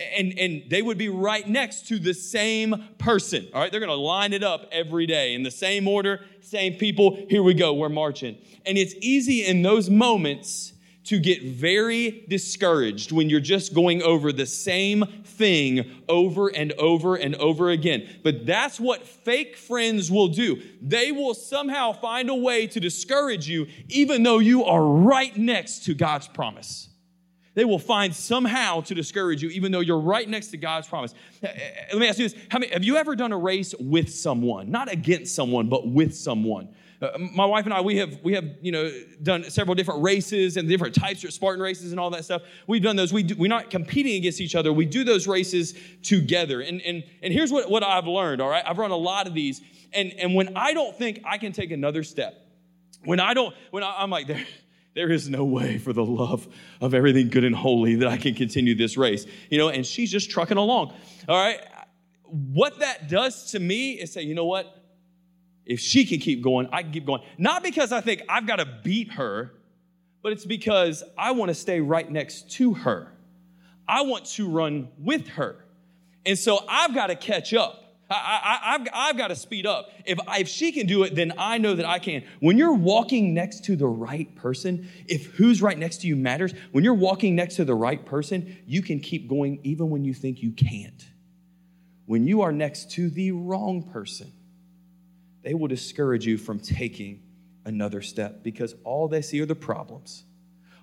and, 0.00 0.38
and 0.38 0.64
they 0.68 0.82
would 0.82 0.98
be 0.98 1.08
right 1.08 1.48
next 1.48 1.88
to 1.88 1.98
the 1.98 2.14
same 2.14 2.74
person. 2.98 3.48
All 3.54 3.60
right, 3.60 3.70
they're 3.70 3.80
gonna 3.80 3.94
line 3.94 4.32
it 4.32 4.42
up 4.42 4.68
every 4.72 5.06
day 5.06 5.34
in 5.34 5.42
the 5.42 5.50
same 5.50 5.86
order, 5.86 6.20
same 6.40 6.74
people. 6.74 7.24
Here 7.28 7.42
we 7.42 7.54
go, 7.54 7.74
we're 7.74 7.88
marching. 7.88 8.38
And 8.66 8.78
it's 8.78 8.94
easy 9.00 9.44
in 9.44 9.62
those 9.62 9.90
moments 9.90 10.72
to 11.04 11.18
get 11.18 11.42
very 11.42 12.24
discouraged 12.28 13.12
when 13.12 13.28
you're 13.28 13.40
just 13.40 13.74
going 13.74 14.02
over 14.02 14.32
the 14.32 14.46
same 14.46 15.04
thing 15.24 16.02
over 16.08 16.48
and 16.48 16.72
over 16.72 17.16
and 17.16 17.34
over 17.36 17.70
again. 17.70 18.08
But 18.22 18.46
that's 18.46 18.80
what 18.80 19.02
fake 19.02 19.56
friends 19.56 20.10
will 20.10 20.28
do. 20.28 20.62
They 20.80 21.12
will 21.12 21.34
somehow 21.34 21.92
find 21.92 22.30
a 22.30 22.34
way 22.34 22.66
to 22.68 22.80
discourage 22.80 23.48
you, 23.48 23.66
even 23.88 24.22
though 24.22 24.38
you 24.38 24.64
are 24.64 24.84
right 24.84 25.36
next 25.36 25.84
to 25.84 25.94
God's 25.94 26.28
promise. 26.28 26.88
They 27.54 27.64
will 27.64 27.78
find 27.78 28.14
somehow 28.14 28.80
to 28.82 28.94
discourage 28.94 29.42
you, 29.42 29.48
even 29.50 29.70
though 29.70 29.80
you're 29.80 29.98
right 29.98 30.28
next 30.28 30.48
to 30.48 30.56
God's 30.56 30.88
promise. 30.88 31.14
Uh, 31.42 31.46
uh, 31.46 31.50
let 31.92 31.98
me 31.98 32.08
ask 32.08 32.18
you 32.18 32.28
this 32.28 32.38
How 32.48 32.58
many, 32.58 32.72
Have 32.72 32.84
you 32.84 32.96
ever 32.96 33.14
done 33.14 33.32
a 33.32 33.38
race 33.38 33.74
with 33.78 34.12
someone? 34.12 34.70
Not 34.70 34.92
against 34.92 35.34
someone, 35.34 35.68
but 35.68 35.86
with 35.86 36.14
someone. 36.14 36.68
Uh, 37.00 37.18
my 37.18 37.44
wife 37.44 37.64
and 37.64 37.74
I, 37.74 37.80
we 37.80 37.96
have, 37.98 38.18
we 38.22 38.34
have, 38.34 38.44
you 38.62 38.72
know, 38.72 38.90
done 39.22 39.44
several 39.50 39.74
different 39.74 40.02
races 40.02 40.56
and 40.56 40.68
different 40.68 40.94
types 40.94 41.22
of 41.24 41.32
Spartan 41.32 41.62
races 41.62 41.90
and 41.90 42.00
all 42.00 42.10
that 42.10 42.24
stuff. 42.24 42.42
We've 42.66 42.82
done 42.82 42.96
those. 42.96 43.12
We 43.12 43.22
do, 43.22 43.34
we're 43.36 43.48
not 43.48 43.70
competing 43.70 44.16
against 44.16 44.40
each 44.40 44.54
other. 44.54 44.72
We 44.72 44.86
do 44.86 45.04
those 45.04 45.26
races 45.26 45.74
together. 46.02 46.60
And, 46.60 46.80
and, 46.82 47.04
and 47.22 47.32
here's 47.32 47.52
what, 47.52 47.70
what 47.70 47.82
I've 47.82 48.06
learned, 48.06 48.40
all 48.40 48.48
right? 48.48 48.64
I've 48.66 48.78
run 48.78 48.90
a 48.90 48.96
lot 48.96 49.26
of 49.26 49.34
these. 49.34 49.60
And, 49.92 50.12
and 50.14 50.34
when 50.34 50.56
I 50.56 50.72
don't 50.72 50.96
think 50.96 51.20
I 51.24 51.38
can 51.38 51.52
take 51.52 51.70
another 51.70 52.04
step, 52.04 52.40
when 53.04 53.20
I 53.20 53.34
don't, 53.34 53.54
when 53.70 53.82
I, 53.82 53.96
I'm 53.98 54.10
like, 54.10 54.26
there, 54.26 54.44
there 54.94 55.10
is 55.10 55.28
no 55.28 55.44
way 55.44 55.78
for 55.78 55.92
the 55.92 56.04
love 56.04 56.46
of 56.80 56.94
everything 56.94 57.28
good 57.28 57.44
and 57.44 57.54
holy 57.54 57.96
that 57.96 58.08
I 58.08 58.16
can 58.16 58.34
continue 58.34 58.74
this 58.74 58.96
race. 58.96 59.26
You 59.50 59.58
know, 59.58 59.68
and 59.68 59.84
she's 59.84 60.10
just 60.10 60.30
trucking 60.30 60.56
along. 60.56 60.94
All 61.28 61.36
right. 61.36 61.60
What 62.24 62.78
that 62.78 63.08
does 63.08 63.50
to 63.52 63.58
me 63.58 63.92
is 63.92 64.12
say, 64.12 64.22
you 64.22 64.34
know 64.34 64.46
what? 64.46 64.82
If 65.66 65.80
she 65.80 66.04
can 66.04 66.20
keep 66.20 66.42
going, 66.42 66.68
I 66.72 66.82
can 66.82 66.92
keep 66.92 67.06
going. 67.06 67.22
Not 67.38 67.62
because 67.62 67.90
I 67.90 68.00
think 68.00 68.22
I've 68.28 68.46
got 68.46 68.56
to 68.56 68.80
beat 68.84 69.12
her, 69.12 69.52
but 70.22 70.32
it's 70.32 70.44
because 70.44 71.02
I 71.18 71.32
want 71.32 71.48
to 71.48 71.54
stay 71.54 71.80
right 71.80 72.10
next 72.10 72.50
to 72.52 72.74
her. 72.74 73.12
I 73.88 74.02
want 74.02 74.26
to 74.26 74.48
run 74.48 74.88
with 74.98 75.28
her. 75.28 75.64
And 76.26 76.38
so 76.38 76.60
I've 76.68 76.94
got 76.94 77.08
to 77.08 77.16
catch 77.16 77.52
up. 77.52 77.83
I, 78.10 78.58
have 78.72 78.88
I've 78.92 79.16
got 79.16 79.28
to 79.28 79.36
speed 79.36 79.66
up. 79.66 79.90
If, 80.04 80.18
if 80.28 80.48
she 80.48 80.72
can 80.72 80.86
do 80.86 81.04
it, 81.04 81.14
then 81.14 81.32
I 81.38 81.58
know 81.58 81.74
that 81.74 81.86
I 81.86 81.98
can. 81.98 82.22
When 82.40 82.58
you're 82.58 82.74
walking 82.74 83.32
next 83.32 83.64
to 83.64 83.76
the 83.76 83.86
right 83.86 84.34
person, 84.36 84.88
if 85.06 85.26
who's 85.34 85.62
right 85.62 85.78
next 85.78 86.02
to 86.02 86.06
you 86.06 86.14
matters, 86.14 86.52
when 86.72 86.84
you're 86.84 86.94
walking 86.94 87.34
next 87.34 87.56
to 87.56 87.64
the 87.64 87.74
right 87.74 88.04
person, 88.04 88.56
you 88.66 88.82
can 88.82 89.00
keep 89.00 89.26
going 89.26 89.60
even 89.62 89.90
when 89.90 90.04
you 90.04 90.12
think 90.12 90.42
you 90.42 90.52
can't. 90.52 91.04
When 92.06 92.26
you 92.26 92.42
are 92.42 92.52
next 92.52 92.90
to 92.92 93.08
the 93.08 93.32
wrong 93.32 93.82
person, 93.82 94.32
they 95.42 95.54
will 95.54 95.68
discourage 95.68 96.26
you 96.26 96.36
from 96.36 96.60
taking 96.60 97.22
another 97.64 98.02
step 98.02 98.42
because 98.42 98.74
all 98.84 99.08
they 99.08 99.22
see 99.22 99.40
are 99.40 99.46
the 99.46 99.54
problems. 99.54 100.24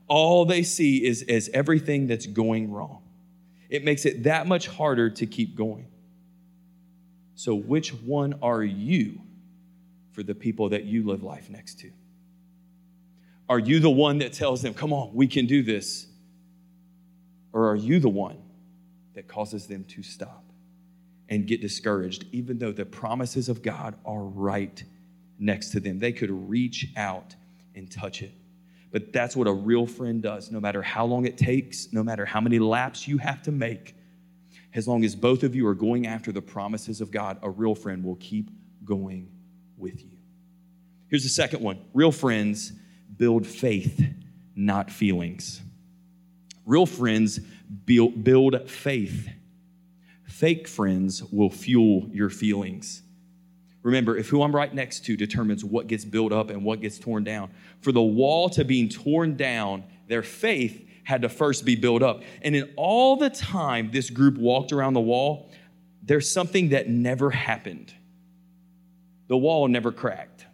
All 0.07 0.45
they 0.45 0.63
see 0.63 1.05
is, 1.05 1.21
is 1.23 1.49
everything 1.53 2.07
that's 2.07 2.25
going 2.25 2.71
wrong. 2.71 3.03
It 3.69 3.83
makes 3.83 4.05
it 4.05 4.23
that 4.23 4.47
much 4.47 4.67
harder 4.67 5.09
to 5.11 5.25
keep 5.25 5.55
going. 5.55 5.87
So, 7.41 7.55
which 7.55 7.91
one 7.91 8.35
are 8.43 8.63
you 8.63 9.19
for 10.11 10.21
the 10.21 10.35
people 10.35 10.69
that 10.69 10.83
you 10.83 11.01
live 11.07 11.23
life 11.23 11.49
next 11.49 11.79
to? 11.79 11.89
Are 13.49 13.57
you 13.57 13.79
the 13.79 13.89
one 13.89 14.19
that 14.19 14.31
tells 14.31 14.61
them, 14.61 14.75
come 14.75 14.93
on, 14.93 15.11
we 15.15 15.25
can 15.25 15.47
do 15.47 15.63
this? 15.63 16.05
Or 17.51 17.67
are 17.67 17.75
you 17.75 17.99
the 17.99 18.09
one 18.09 18.37
that 19.15 19.27
causes 19.27 19.65
them 19.65 19.85
to 19.85 20.03
stop 20.03 20.43
and 21.29 21.47
get 21.47 21.61
discouraged, 21.61 22.25
even 22.31 22.59
though 22.59 22.71
the 22.71 22.85
promises 22.85 23.49
of 23.49 23.63
God 23.63 23.95
are 24.05 24.21
right 24.21 24.83
next 25.39 25.71
to 25.71 25.79
them? 25.79 25.97
They 25.97 26.11
could 26.11 26.29
reach 26.29 26.89
out 26.95 27.33
and 27.73 27.89
touch 27.89 28.21
it. 28.21 28.33
But 28.91 29.11
that's 29.11 29.35
what 29.35 29.47
a 29.47 29.53
real 29.53 29.87
friend 29.87 30.21
does. 30.21 30.51
No 30.51 30.59
matter 30.59 30.83
how 30.83 31.05
long 31.05 31.25
it 31.25 31.39
takes, 31.39 31.91
no 31.91 32.03
matter 32.03 32.23
how 32.23 32.39
many 32.39 32.59
laps 32.59 33.07
you 33.07 33.17
have 33.17 33.41
to 33.41 33.51
make, 33.51 33.95
as 34.73 34.87
long 34.87 35.03
as 35.03 35.15
both 35.15 35.43
of 35.43 35.55
you 35.55 35.67
are 35.67 35.75
going 35.75 36.07
after 36.07 36.31
the 36.31 36.41
promises 36.41 37.01
of 37.01 37.11
God, 37.11 37.37
a 37.41 37.49
real 37.49 37.75
friend 37.75 38.03
will 38.03 38.15
keep 38.15 38.49
going 38.85 39.29
with 39.77 40.01
you. 40.03 40.17
Here's 41.07 41.23
the 41.23 41.29
second 41.29 41.61
one 41.61 41.79
real 41.93 42.11
friends 42.11 42.71
build 43.17 43.45
faith, 43.45 44.03
not 44.55 44.89
feelings. 44.89 45.61
Real 46.65 46.85
friends 46.85 47.39
build, 47.39 48.23
build 48.23 48.69
faith. 48.69 49.29
Fake 50.23 50.67
friends 50.67 51.21
will 51.23 51.49
fuel 51.49 52.09
your 52.13 52.29
feelings. 52.29 53.03
Remember, 53.83 54.15
if 54.15 54.29
who 54.29 54.43
I'm 54.43 54.55
right 54.55 54.73
next 54.73 55.05
to 55.05 55.17
determines 55.17 55.65
what 55.65 55.87
gets 55.87 56.05
built 56.05 56.31
up 56.31 56.49
and 56.49 56.63
what 56.63 56.81
gets 56.81 56.99
torn 56.99 57.23
down, 57.23 57.49
for 57.81 57.91
the 57.91 58.01
wall 58.01 58.47
to 58.51 58.63
being 58.63 58.87
torn 58.87 59.35
down, 59.35 59.83
their 60.07 60.23
faith 60.23 60.87
had 61.03 61.23
to 61.23 61.29
first 61.29 61.65
be 61.65 61.75
built 61.75 62.03
up. 62.03 62.23
And 62.41 62.55
in 62.55 62.71
all 62.75 63.15
the 63.15 63.29
time 63.29 63.91
this 63.91 64.09
group 64.09 64.37
walked 64.37 64.71
around 64.71 64.93
the 64.93 65.01
wall, 65.01 65.51
there's 66.03 66.29
something 66.29 66.69
that 66.69 66.89
never 66.89 67.29
happened. 67.29 67.93
The 69.27 69.37
wall 69.37 69.67
never 69.67 69.91
cracked. 69.91 70.45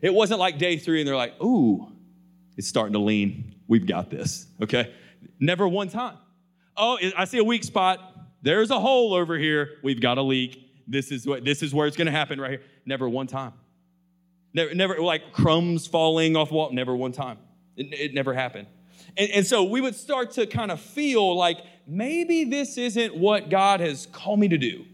It 0.00 0.12
wasn't 0.12 0.40
like 0.40 0.58
day 0.58 0.76
three 0.76 1.00
and 1.00 1.08
they're 1.08 1.16
like, 1.16 1.40
ooh, 1.42 1.90
it's 2.56 2.68
starting 2.68 2.92
to 2.92 2.98
lean. 2.98 3.54
We've 3.66 3.86
got 3.86 4.10
this, 4.10 4.46
okay? 4.62 4.94
Never 5.40 5.66
one 5.66 5.88
time. 5.88 6.18
Oh, 6.76 6.98
I 7.16 7.24
see 7.24 7.38
a 7.38 7.44
weak 7.44 7.64
spot. 7.64 8.00
There's 8.42 8.70
a 8.70 8.78
hole 8.78 9.14
over 9.14 9.38
here. 9.38 9.78
We've 9.82 10.00
got 10.00 10.18
a 10.18 10.22
leak. 10.22 10.60
This 10.86 11.10
is 11.10 11.26
what 11.26 11.44
this 11.44 11.62
is 11.62 11.72
where 11.72 11.86
it's 11.86 11.96
to 11.96 12.10
happen 12.10 12.40
right 12.40 12.50
here. 12.50 12.62
Never 12.84 13.08
one 13.08 13.26
time. 13.26 13.54
Never, 14.52 14.74
never 14.74 14.98
like 15.00 15.32
crumbs 15.32 15.86
falling 15.86 16.36
off 16.36 16.50
wall. 16.50 16.70
Never 16.70 16.94
one 16.94 17.12
time. 17.12 17.38
It, 17.76 17.92
it 17.92 18.14
never 18.14 18.34
happened. 18.34 18.66
And, 19.16 19.30
and 19.30 19.46
so 19.46 19.64
we 19.64 19.80
would 19.80 19.94
start 19.94 20.32
to 20.32 20.46
kind 20.46 20.70
of 20.70 20.80
feel 20.80 21.36
like 21.36 21.58
maybe 21.86 22.44
this 22.44 22.78
isn't 22.78 23.14
what 23.14 23.50
God 23.50 23.80
has 23.80 24.06
called 24.06 24.40
me 24.40 24.48
to 24.48 24.58
do. 24.58 24.84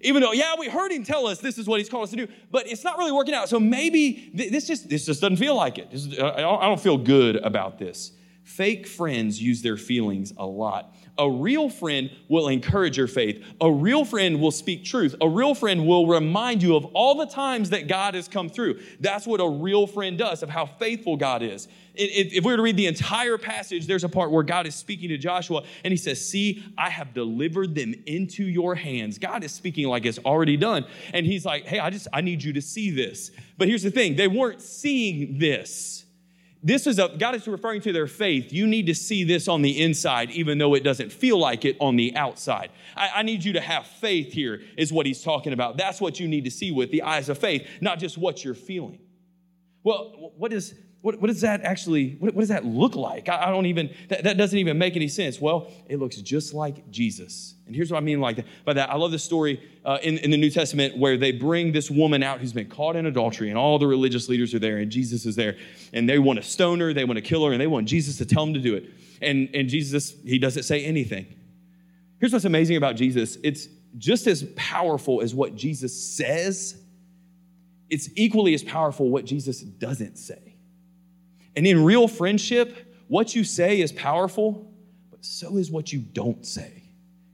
Even 0.00 0.20
though, 0.20 0.32
yeah, 0.32 0.54
we 0.58 0.68
heard 0.68 0.90
him 0.90 1.04
tell 1.04 1.26
us 1.26 1.38
this 1.38 1.58
is 1.58 1.66
what 1.68 1.78
he's 1.78 1.88
called 1.88 2.04
us 2.04 2.10
to 2.10 2.16
do, 2.16 2.28
but 2.50 2.66
it's 2.66 2.82
not 2.82 2.98
really 2.98 3.12
working 3.12 3.34
out. 3.34 3.48
So 3.48 3.60
maybe 3.60 4.32
this 4.34 4.66
just 4.66 4.88
this 4.88 5.06
just 5.06 5.20
doesn't 5.20 5.36
feel 5.36 5.54
like 5.54 5.78
it. 5.78 5.88
Is, 5.92 6.18
I 6.18 6.40
don't 6.40 6.80
feel 6.80 6.98
good 6.98 7.36
about 7.36 7.78
this. 7.78 8.12
Fake 8.44 8.88
friends 8.88 9.40
use 9.40 9.62
their 9.62 9.76
feelings 9.76 10.32
a 10.36 10.44
lot. 10.44 10.94
A 11.18 11.30
real 11.30 11.68
friend 11.68 12.10
will 12.28 12.48
encourage 12.48 12.96
your 12.96 13.06
faith. 13.06 13.44
A 13.60 13.70
real 13.70 14.04
friend 14.04 14.40
will 14.40 14.50
speak 14.50 14.84
truth. 14.84 15.14
A 15.20 15.28
real 15.28 15.54
friend 15.54 15.86
will 15.86 16.06
remind 16.06 16.62
you 16.62 16.74
of 16.74 16.86
all 16.86 17.14
the 17.14 17.26
times 17.26 17.70
that 17.70 17.86
God 17.86 18.14
has 18.14 18.26
come 18.26 18.48
through. 18.48 18.80
That's 18.98 19.26
what 19.26 19.40
a 19.40 19.48
real 19.48 19.86
friend 19.86 20.18
does, 20.18 20.42
of 20.42 20.50
how 20.50 20.66
faithful 20.66 21.16
God 21.16 21.42
is. 21.42 21.68
If 21.94 22.44
we 22.44 22.50
were 22.50 22.56
to 22.56 22.62
read 22.62 22.76
the 22.76 22.86
entire 22.86 23.38
passage, 23.38 23.86
there's 23.86 24.04
a 24.04 24.08
part 24.08 24.30
where 24.30 24.42
God 24.42 24.66
is 24.66 24.74
speaking 24.74 25.10
to 25.10 25.18
Joshua 25.18 25.62
and 25.84 25.92
he 25.92 25.98
says, 25.98 26.26
See, 26.26 26.64
I 26.76 26.88
have 26.88 27.12
delivered 27.12 27.74
them 27.74 27.94
into 28.06 28.44
your 28.44 28.74
hands. 28.74 29.18
God 29.18 29.44
is 29.44 29.52
speaking 29.52 29.86
like 29.86 30.06
it's 30.06 30.18
already 30.18 30.56
done. 30.56 30.86
And 31.12 31.26
he's 31.26 31.44
like, 31.44 31.66
Hey, 31.66 31.78
I 31.78 31.90
just, 31.90 32.08
I 32.12 32.22
need 32.22 32.42
you 32.42 32.54
to 32.54 32.62
see 32.62 32.90
this. 32.90 33.30
But 33.58 33.68
here's 33.68 33.82
the 33.82 33.90
thing 33.90 34.16
they 34.16 34.28
weren't 34.28 34.62
seeing 34.62 35.38
this 35.38 36.06
this 36.62 36.86
is 36.86 36.98
a 36.98 37.08
god 37.18 37.34
is 37.34 37.46
referring 37.48 37.80
to 37.82 37.92
their 37.92 38.06
faith. 38.06 38.52
You 38.52 38.66
need 38.66 38.86
to 38.86 38.94
see 38.94 39.24
this 39.24 39.48
on 39.48 39.62
the 39.62 39.82
inside 39.82 40.30
even 40.30 40.58
though 40.58 40.74
it 40.74 40.84
doesn't 40.84 41.12
feel 41.12 41.38
like 41.38 41.64
it 41.64 41.76
on 41.80 41.96
the 41.96 42.14
outside. 42.16 42.70
I, 42.96 43.10
I, 43.16 43.22
need 43.22 43.44
you 43.44 43.54
to 43.54 43.60
have 43.60 43.86
faith 43.86 44.32
here 44.32 44.62
is 44.76 44.92
what 44.92 45.06
he's 45.06 45.22
talking 45.22 45.52
about. 45.52 45.76
That's 45.76 46.00
what 46.00 46.20
you 46.20 46.28
need 46.28 46.44
to 46.44 46.50
see 46.50 46.70
with 46.70 46.90
the 46.90 47.02
eyes 47.02 47.28
of 47.28 47.38
faith 47.38 47.66
not 47.80 47.98
just 47.98 48.16
what 48.16 48.44
you're 48.44 48.54
feeling. 48.54 49.00
Well 49.82 50.32
what 50.36 50.52
is 50.52 50.74
what, 51.02 51.20
what 51.20 51.26
does 51.26 51.40
that 51.40 51.62
actually, 51.62 52.16
what, 52.20 52.32
what 52.34 52.42
does 52.42 52.48
that 52.48 52.64
look 52.64 52.94
like? 52.94 53.28
I, 53.28 53.46
I 53.46 53.50
don't 53.50 53.66
even, 53.66 53.92
that, 54.08 54.22
that, 54.22 54.36
doesn't 54.36 54.58
even 54.58 54.78
make 54.78 54.94
any 54.94 55.08
sense. 55.08 55.40
Well, 55.40 55.70
it 55.88 55.98
looks 55.98 56.16
just 56.16 56.54
like 56.54 56.88
Jesus. 56.90 57.54
And 57.66 57.74
here's 57.74 57.90
what 57.90 57.98
I 57.98 58.00
mean 58.00 58.20
like 58.20 58.36
that, 58.36 58.46
by 58.64 58.72
that. 58.74 58.88
I 58.88 58.94
love 58.94 59.10
this 59.10 59.24
story 59.24 59.60
uh, 59.84 59.98
in, 60.00 60.18
in 60.18 60.30
the 60.30 60.36
New 60.36 60.50
Testament 60.50 60.96
where 60.96 61.16
they 61.16 61.32
bring 61.32 61.72
this 61.72 61.90
woman 61.90 62.22
out 62.22 62.38
who's 62.38 62.52
been 62.52 62.68
caught 62.68 62.94
in 62.94 63.06
adultery, 63.06 63.48
and 63.48 63.58
all 63.58 63.80
the 63.80 63.86
religious 63.86 64.28
leaders 64.28 64.54
are 64.54 64.60
there, 64.60 64.78
and 64.78 64.92
Jesus 64.92 65.26
is 65.26 65.34
there. 65.34 65.56
And 65.92 66.08
they 66.08 66.20
want 66.20 66.40
to 66.40 66.44
stone 66.44 66.78
her, 66.78 66.94
they 66.94 67.04
want 67.04 67.16
to 67.16 67.22
kill 67.22 67.44
her, 67.46 67.52
and 67.52 67.60
they 67.60 67.66
want 67.66 67.88
Jesus 67.88 68.16
to 68.18 68.24
tell 68.24 68.44
them 68.44 68.54
to 68.54 68.60
do 68.60 68.76
it. 68.76 68.88
And, 69.20 69.48
and 69.54 69.68
Jesus, 69.68 70.14
he 70.24 70.38
doesn't 70.38 70.62
say 70.62 70.84
anything. 70.84 71.26
Here's 72.20 72.32
what's 72.32 72.44
amazing 72.44 72.76
about 72.76 72.94
Jesus 72.94 73.36
it's 73.42 73.66
just 73.98 74.28
as 74.28 74.44
powerful 74.54 75.20
as 75.20 75.34
what 75.34 75.56
Jesus 75.56 76.00
says, 76.16 76.80
it's 77.90 78.08
equally 78.14 78.54
as 78.54 78.62
powerful 78.62 79.10
what 79.10 79.24
Jesus 79.24 79.60
doesn't 79.60 80.16
say. 80.16 80.51
And 81.56 81.66
in 81.66 81.84
real 81.84 82.08
friendship, 82.08 82.94
what 83.08 83.34
you 83.34 83.44
say 83.44 83.80
is 83.80 83.92
powerful, 83.92 84.72
but 85.10 85.24
so 85.24 85.56
is 85.56 85.70
what 85.70 85.92
you 85.92 86.00
don't 86.00 86.46
say 86.46 86.82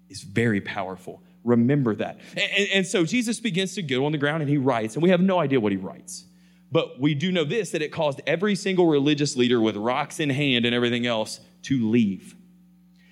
is 0.08 0.22
very 0.22 0.60
powerful. 0.60 1.22
Remember 1.44 1.94
that. 1.94 2.18
And, 2.36 2.68
and, 2.74 2.86
so 2.86 3.04
Jesus 3.04 3.40
begins 3.40 3.74
to 3.74 3.82
go 3.82 4.06
on 4.06 4.12
the 4.12 4.18
ground 4.18 4.42
and 4.42 4.50
he 4.50 4.58
writes, 4.58 4.94
and 4.94 5.02
we 5.02 5.10
have 5.10 5.20
no 5.20 5.38
idea 5.38 5.60
what 5.60 5.72
he 5.72 5.78
writes. 5.78 6.24
But 6.70 7.00
we 7.00 7.14
do 7.14 7.32
know 7.32 7.44
this 7.44 7.70
that 7.70 7.82
it 7.82 7.92
caused 7.92 8.20
every 8.26 8.54
single 8.54 8.86
religious 8.86 9.36
leader 9.36 9.60
with 9.60 9.76
rocks 9.76 10.20
in 10.20 10.30
hand 10.30 10.66
and 10.66 10.74
everything 10.74 11.06
else 11.06 11.40
to 11.62 11.88
leave. 11.88 12.34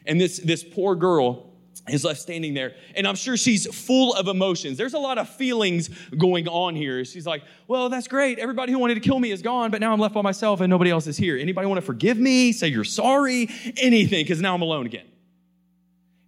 And 0.04 0.20
this, 0.20 0.38
this 0.38 0.62
poor 0.62 0.94
girl 0.94 1.45
is 1.88 2.04
left 2.04 2.20
standing 2.20 2.54
there. 2.54 2.74
And 2.94 3.06
I'm 3.06 3.14
sure 3.14 3.36
she's 3.36 3.66
full 3.74 4.14
of 4.14 4.28
emotions. 4.28 4.78
There's 4.78 4.94
a 4.94 4.98
lot 4.98 5.18
of 5.18 5.28
feelings 5.28 5.88
going 6.16 6.48
on 6.48 6.74
here. 6.74 7.04
She's 7.04 7.26
like, 7.26 7.42
well, 7.68 7.88
that's 7.88 8.08
great. 8.08 8.38
Everybody 8.38 8.72
who 8.72 8.78
wanted 8.78 8.94
to 8.94 9.00
kill 9.00 9.18
me 9.18 9.30
is 9.30 9.42
gone, 9.42 9.70
but 9.70 9.80
now 9.80 9.92
I'm 9.92 10.00
left 10.00 10.14
by 10.14 10.22
myself 10.22 10.60
and 10.60 10.70
nobody 10.70 10.90
else 10.90 11.06
is 11.06 11.16
here. 11.16 11.36
Anybody 11.36 11.66
want 11.66 11.78
to 11.78 11.86
forgive 11.86 12.18
me? 12.18 12.52
Say 12.52 12.68
you're 12.68 12.84
sorry? 12.84 13.48
Anything, 13.76 14.24
because 14.24 14.40
now 14.40 14.54
I'm 14.54 14.62
alone 14.62 14.86
again. 14.86 15.06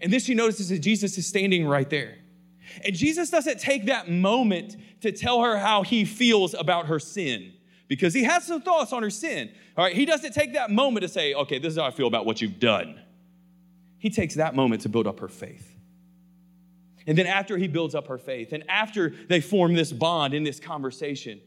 And 0.00 0.12
then 0.12 0.20
she 0.20 0.34
notices 0.34 0.68
that 0.68 0.78
Jesus 0.78 1.18
is 1.18 1.26
standing 1.26 1.66
right 1.66 1.88
there. 1.90 2.18
And 2.84 2.94
Jesus 2.94 3.30
doesn't 3.30 3.58
take 3.58 3.86
that 3.86 4.10
moment 4.10 4.76
to 5.00 5.12
tell 5.12 5.42
her 5.42 5.58
how 5.58 5.82
he 5.82 6.04
feels 6.04 6.54
about 6.54 6.86
her 6.86 6.98
sin 6.98 7.52
because 7.88 8.14
he 8.14 8.24
has 8.24 8.44
some 8.44 8.62
thoughts 8.62 8.92
on 8.92 9.02
her 9.02 9.10
sin. 9.10 9.50
All 9.76 9.84
right, 9.84 9.94
he 9.94 10.04
doesn't 10.04 10.32
take 10.32 10.52
that 10.52 10.70
moment 10.70 11.02
to 11.02 11.08
say, 11.08 11.34
okay, 11.34 11.58
this 11.58 11.72
is 11.72 11.78
how 11.78 11.86
I 11.86 11.90
feel 11.90 12.06
about 12.06 12.26
what 12.26 12.40
you've 12.40 12.60
done. 12.60 13.00
He 13.98 14.10
takes 14.10 14.34
that 14.34 14.54
moment 14.54 14.82
to 14.82 14.88
build 14.88 15.06
up 15.06 15.20
her 15.20 15.28
faith. 15.28 15.76
And 17.06 17.16
then 17.16 17.26
after 17.26 17.56
he 17.56 17.68
builds 17.68 17.94
up 17.94 18.06
her 18.08 18.18
faith, 18.18 18.52
and 18.52 18.64
after 18.68 19.14
they 19.28 19.40
form 19.40 19.74
this 19.74 19.92
bond 19.92 20.34
in 20.34 20.44
this 20.44 20.60
conversation, 20.60 21.40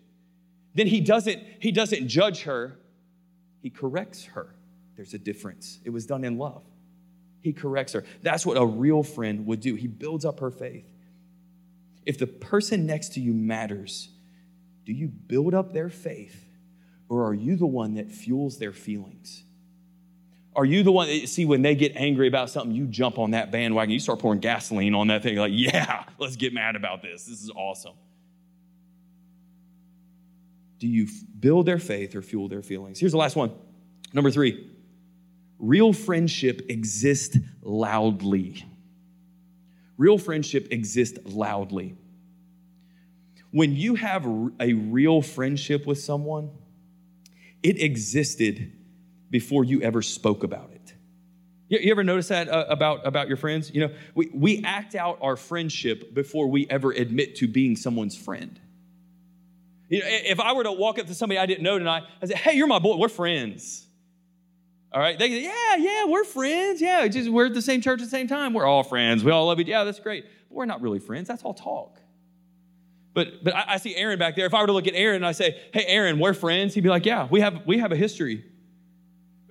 then 0.73 0.87
he 0.87 1.01
doesn't, 1.01 1.41
he 1.59 1.71
doesn't 1.71 2.07
judge 2.07 2.43
her, 2.43 2.79
he 3.61 3.69
corrects 3.69 4.25
her. 4.25 4.55
There's 4.95 5.13
a 5.13 5.19
difference. 5.19 5.79
It 5.85 5.91
was 5.91 6.05
done 6.05 6.23
in 6.23 6.37
love. 6.37 6.63
He 7.41 7.53
corrects 7.53 7.93
her. 7.93 8.03
That's 8.21 8.45
what 8.45 8.57
a 8.57 8.65
real 8.65 9.03
friend 9.03 9.45
would 9.47 9.61
do. 9.61 9.75
He 9.75 9.87
builds 9.87 10.25
up 10.25 10.39
her 10.39 10.51
faith. 10.51 10.85
If 12.05 12.17
the 12.17 12.27
person 12.27 12.85
next 12.85 13.13
to 13.13 13.19
you 13.19 13.33
matters, 13.33 14.09
do 14.85 14.93
you 14.93 15.07
build 15.07 15.53
up 15.53 15.73
their 15.73 15.89
faith 15.89 16.45
or 17.07 17.25
are 17.25 17.33
you 17.33 17.55
the 17.55 17.67
one 17.67 17.95
that 17.95 18.11
fuels 18.11 18.57
their 18.57 18.73
feelings? 18.73 19.43
Are 20.55 20.65
you 20.65 20.83
the 20.83 20.91
one 20.91 21.07
that 21.07 21.29
see 21.29 21.45
when 21.45 21.61
they 21.61 21.75
get 21.75 21.93
angry 21.95 22.27
about 22.27 22.49
something, 22.49 22.75
you 22.75 22.85
jump 22.85 23.17
on 23.17 23.31
that 23.31 23.51
bandwagon, 23.51 23.93
you 23.93 23.99
start 23.99 24.19
pouring 24.19 24.39
gasoline 24.39 24.93
on 24.93 25.07
that 25.07 25.23
thing, 25.23 25.37
like, 25.37 25.53
yeah, 25.55 26.03
let's 26.17 26.35
get 26.35 26.53
mad 26.53 26.75
about 26.75 27.01
this. 27.01 27.25
This 27.25 27.41
is 27.41 27.49
awesome. 27.55 27.93
Do 30.79 30.87
you 30.87 31.07
build 31.39 31.67
their 31.67 31.79
faith 31.79 32.15
or 32.15 32.21
fuel 32.21 32.47
their 32.47 32.63
feelings? 32.63 32.99
Here's 32.99 33.11
the 33.11 33.17
last 33.17 33.35
one. 33.35 33.51
Number 34.13 34.31
three 34.31 34.67
real 35.59 35.93
friendship 35.93 36.65
exists 36.69 37.37
loudly. 37.61 38.65
Real 39.97 40.17
friendship 40.17 40.69
exists 40.71 41.19
loudly. 41.25 41.95
When 43.51 43.75
you 43.75 43.95
have 43.95 44.25
a 44.59 44.73
real 44.73 45.21
friendship 45.21 45.85
with 45.85 45.99
someone, 45.99 46.49
it 47.61 47.79
existed 47.79 48.71
before 49.31 49.63
you 49.63 49.81
ever 49.81 50.03
spoke 50.03 50.43
about 50.43 50.69
it. 50.73 50.93
You, 51.69 51.79
you 51.79 51.91
ever 51.91 52.03
notice 52.03 52.27
that 52.27 52.49
uh, 52.49 52.65
about, 52.69 53.07
about 53.07 53.29
your 53.29 53.37
friends? 53.37 53.71
You 53.73 53.87
know, 53.87 53.93
we, 54.13 54.29
we 54.33 54.61
act 54.63 54.93
out 54.93 55.17
our 55.21 55.37
friendship 55.37 56.13
before 56.13 56.47
we 56.47 56.67
ever 56.69 56.91
admit 56.91 57.37
to 57.37 57.47
being 57.47 57.75
someone's 57.75 58.15
friend. 58.15 58.59
You 59.87 59.99
know, 59.99 60.05
if 60.07 60.39
I 60.39 60.53
were 60.53 60.63
to 60.63 60.71
walk 60.71 60.99
up 60.99 61.07
to 61.07 61.15
somebody 61.15 61.39
I 61.39 61.45
didn't 61.45 61.63
know 61.63 61.79
tonight, 61.79 62.03
I 62.21 62.27
say, 62.27 62.35
hey, 62.35 62.53
you're 62.53 62.67
my 62.67 62.79
boy, 62.79 62.97
we're 62.97 63.09
friends. 63.09 63.87
All 64.93 64.99
right, 64.99 65.17
they 65.17 65.29
say, 65.29 65.43
yeah, 65.43 65.75
yeah, 65.77 66.05
we're 66.05 66.25
friends. 66.25 66.81
Yeah, 66.81 67.07
just 67.07 67.29
we're 67.29 67.45
at 67.45 67.53
the 67.53 67.61
same 67.61 67.79
church 67.79 68.01
at 68.01 68.05
the 68.05 68.09
same 68.09 68.27
time. 68.27 68.53
We're 68.53 68.65
all 68.65 68.83
friends. 68.83 69.23
We 69.23 69.31
all 69.31 69.47
love 69.47 69.59
each 69.61 69.67
Yeah, 69.67 69.85
that's 69.85 70.01
great. 70.01 70.25
But 70.49 70.55
we're 70.55 70.65
not 70.65 70.81
really 70.81 70.99
friends. 70.99 71.29
That's 71.29 71.43
all 71.43 71.53
talk. 71.53 71.97
But 73.13 73.41
but 73.43 73.55
I, 73.55 73.63
I 73.69 73.77
see 73.77 73.95
Aaron 73.95 74.19
back 74.19 74.35
there. 74.35 74.45
If 74.45 74.53
I 74.53 74.59
were 74.59 74.67
to 74.67 74.73
look 74.73 74.87
at 74.87 74.93
Aaron 74.93 75.17
and 75.17 75.25
I 75.25 75.31
say, 75.31 75.61
hey, 75.73 75.85
Aaron, 75.87 76.19
we're 76.19 76.33
friends, 76.33 76.73
he'd 76.73 76.81
be 76.81 76.89
like, 76.89 77.05
yeah, 77.05 77.27
we 77.31 77.39
have 77.39 77.65
we 77.65 77.77
have 77.77 77.93
a 77.93 77.95
history. 77.95 78.43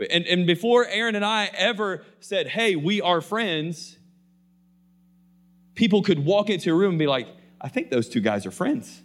And, 0.09 0.27
and 0.27 0.47
before 0.47 0.87
Aaron 0.87 1.15
and 1.15 1.25
I 1.25 1.51
ever 1.55 2.05
said, 2.21 2.47
hey, 2.47 2.77
we 2.77 3.01
are 3.01 3.21
friends, 3.21 3.99
people 5.75 6.03
could 6.03 6.25
walk 6.25 6.49
into 6.49 6.71
a 6.71 6.75
room 6.75 6.91
and 6.91 6.99
be 6.99 7.07
like, 7.07 7.29
I 7.61 7.69
think 7.69 7.91
those 7.91 8.09
two 8.09 8.21
guys 8.21 8.47
are 8.47 8.51
friends. 8.51 9.03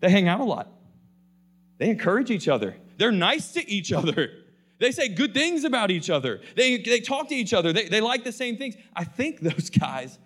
They 0.00 0.10
hang 0.10 0.28
out 0.28 0.40
a 0.40 0.44
lot, 0.44 0.70
they 1.78 1.88
encourage 1.88 2.30
each 2.30 2.48
other, 2.48 2.76
they're 2.96 3.12
nice 3.12 3.52
to 3.52 3.70
each 3.70 3.92
other. 3.92 4.30
They 4.80 4.92
say 4.92 5.08
good 5.08 5.34
things 5.34 5.64
about 5.64 5.90
each 5.90 6.08
other. 6.08 6.40
They, 6.54 6.78
they 6.78 7.00
talk 7.00 7.30
to 7.30 7.34
each 7.34 7.52
other. 7.52 7.72
They, 7.72 7.88
they 7.88 8.00
like 8.00 8.22
the 8.22 8.30
same 8.30 8.56
things. 8.56 8.76
I 8.94 9.02
think 9.02 9.40
those 9.42 9.70
guys 9.70 10.16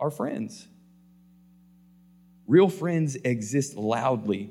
are 0.00 0.10
friends. 0.10 0.66
Real 2.48 2.68
friends 2.68 3.14
exist 3.14 3.76
loudly. 3.76 4.50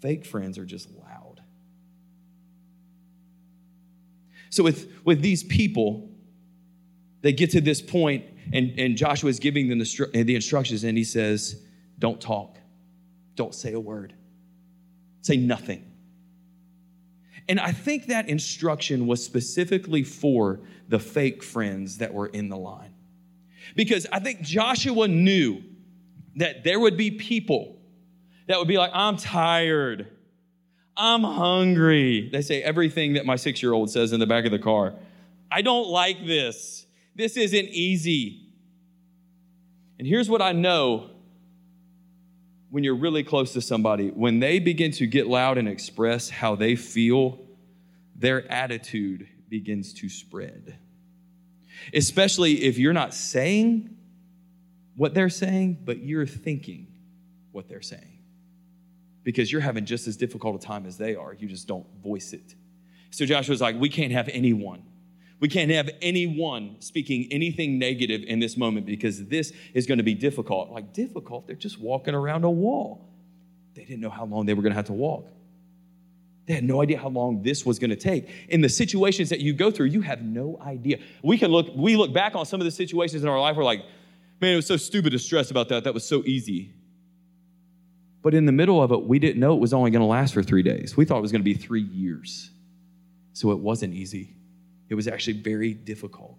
Fake 0.00 0.24
friends 0.24 0.56
are 0.56 0.64
just 0.64 0.88
So 4.52 4.62
with, 4.62 4.92
with 5.02 5.22
these 5.22 5.42
people, 5.42 6.10
they 7.22 7.32
get 7.32 7.52
to 7.52 7.60
this 7.62 7.80
point, 7.80 8.26
and, 8.52 8.78
and 8.78 8.98
Joshua 8.98 9.30
is 9.30 9.38
giving 9.38 9.66
them 9.68 9.78
the, 9.78 10.22
the 10.24 10.34
instructions, 10.34 10.84
and 10.84 10.96
he 10.98 11.04
says, 11.04 11.62
Don't 11.98 12.20
talk. 12.20 12.58
Don't 13.34 13.54
say 13.54 13.72
a 13.72 13.80
word. 13.80 14.12
Say 15.22 15.38
nothing. 15.38 15.90
And 17.48 17.58
I 17.58 17.72
think 17.72 18.06
that 18.08 18.28
instruction 18.28 19.06
was 19.06 19.24
specifically 19.24 20.02
for 20.02 20.60
the 20.86 20.98
fake 20.98 21.42
friends 21.42 21.96
that 21.98 22.12
were 22.12 22.26
in 22.26 22.50
the 22.50 22.58
line. 22.58 22.92
Because 23.74 24.06
I 24.12 24.18
think 24.18 24.42
Joshua 24.42 25.08
knew 25.08 25.62
that 26.36 26.62
there 26.62 26.78
would 26.78 26.98
be 26.98 27.10
people 27.10 27.78
that 28.48 28.58
would 28.58 28.68
be 28.68 28.76
like, 28.76 28.90
I'm 28.92 29.16
tired. 29.16 30.11
I'm 30.96 31.22
hungry. 31.22 32.28
They 32.30 32.42
say 32.42 32.62
everything 32.62 33.14
that 33.14 33.24
my 33.24 33.36
six 33.36 33.62
year 33.62 33.72
old 33.72 33.90
says 33.90 34.12
in 34.12 34.20
the 34.20 34.26
back 34.26 34.44
of 34.44 34.50
the 34.50 34.58
car. 34.58 34.94
I 35.50 35.62
don't 35.62 35.88
like 35.88 36.26
this. 36.26 36.86
This 37.14 37.36
isn't 37.36 37.68
easy. 37.68 38.48
And 39.98 40.06
here's 40.06 40.28
what 40.28 40.42
I 40.42 40.52
know 40.52 41.10
when 42.70 42.84
you're 42.84 42.96
really 42.96 43.22
close 43.22 43.52
to 43.52 43.60
somebody 43.60 44.08
when 44.08 44.40
they 44.40 44.58
begin 44.58 44.90
to 44.92 45.06
get 45.06 45.26
loud 45.26 45.58
and 45.58 45.68
express 45.68 46.30
how 46.30 46.54
they 46.56 46.74
feel, 46.74 47.38
their 48.16 48.50
attitude 48.50 49.28
begins 49.48 49.92
to 49.94 50.08
spread. 50.08 50.78
Especially 51.92 52.64
if 52.64 52.78
you're 52.78 52.92
not 52.92 53.12
saying 53.12 53.96
what 54.96 55.14
they're 55.14 55.28
saying, 55.28 55.78
but 55.84 55.98
you're 55.98 56.26
thinking 56.26 56.86
what 57.50 57.68
they're 57.68 57.82
saying 57.82 58.11
because 59.24 59.52
you're 59.52 59.60
having 59.60 59.84
just 59.84 60.06
as 60.08 60.16
difficult 60.16 60.62
a 60.62 60.66
time 60.66 60.86
as 60.86 60.96
they 60.96 61.14
are. 61.14 61.34
You 61.34 61.48
just 61.48 61.68
don't 61.68 61.86
voice 62.02 62.32
it. 62.32 62.54
So 63.10 63.26
Joshua's 63.26 63.60
like, 63.60 63.78
we 63.78 63.88
can't 63.88 64.12
have 64.12 64.28
anyone. 64.28 64.82
We 65.38 65.48
can't 65.48 65.70
have 65.72 65.90
anyone 66.00 66.76
speaking 66.78 67.28
anything 67.30 67.78
negative 67.78 68.22
in 68.26 68.38
this 68.38 68.56
moment 68.56 68.86
because 68.86 69.26
this 69.26 69.52
is 69.74 69.86
going 69.86 69.98
to 69.98 70.04
be 70.04 70.14
difficult. 70.14 70.70
Like, 70.70 70.92
difficult? 70.92 71.46
They're 71.46 71.56
just 71.56 71.80
walking 71.80 72.14
around 72.14 72.44
a 72.44 72.50
wall. 72.50 73.08
They 73.74 73.84
didn't 73.84 74.00
know 74.00 74.10
how 74.10 74.24
long 74.24 74.46
they 74.46 74.54
were 74.54 74.62
going 74.62 74.72
to 74.72 74.76
have 74.76 74.86
to 74.86 74.92
walk. 74.92 75.28
They 76.46 76.54
had 76.54 76.64
no 76.64 76.82
idea 76.82 76.98
how 76.98 77.08
long 77.08 77.42
this 77.42 77.64
was 77.64 77.78
going 77.78 77.90
to 77.90 77.96
take. 77.96 78.28
In 78.48 78.60
the 78.60 78.68
situations 78.68 79.30
that 79.30 79.40
you 79.40 79.52
go 79.52 79.70
through, 79.70 79.86
you 79.86 80.00
have 80.02 80.22
no 80.22 80.58
idea. 80.60 80.98
We 81.22 81.38
can 81.38 81.50
look, 81.50 81.68
we 81.74 81.96
look 81.96 82.12
back 82.12 82.34
on 82.34 82.46
some 82.46 82.60
of 82.60 82.64
the 82.64 82.70
situations 82.70 83.22
in 83.22 83.28
our 83.28 83.40
life, 83.40 83.56
we're 83.56 83.64
like, 83.64 83.84
man, 84.40 84.52
it 84.54 84.56
was 84.56 84.66
so 84.66 84.76
stupid 84.76 85.10
to 85.10 85.18
stress 85.18 85.50
about 85.50 85.68
that. 85.68 85.84
That 85.84 85.94
was 85.94 86.04
so 86.04 86.22
easy. 86.24 86.72
But 88.22 88.34
in 88.34 88.46
the 88.46 88.52
middle 88.52 88.80
of 88.80 88.92
it, 88.92 89.02
we 89.04 89.18
didn't 89.18 89.40
know 89.40 89.54
it 89.54 89.60
was 89.60 89.74
only 89.74 89.90
going 89.90 90.00
to 90.00 90.06
last 90.06 90.32
for 90.32 90.42
three 90.42 90.62
days. 90.62 90.96
We 90.96 91.04
thought 91.04 91.18
it 91.18 91.22
was 91.22 91.32
going 91.32 91.40
to 91.40 91.44
be 91.44 91.54
three 91.54 91.82
years. 91.82 92.50
So 93.32 93.50
it 93.50 93.58
wasn't 93.58 93.94
easy. 93.94 94.36
It 94.88 94.94
was 94.94 95.08
actually 95.08 95.40
very 95.40 95.74
difficult. 95.74 96.38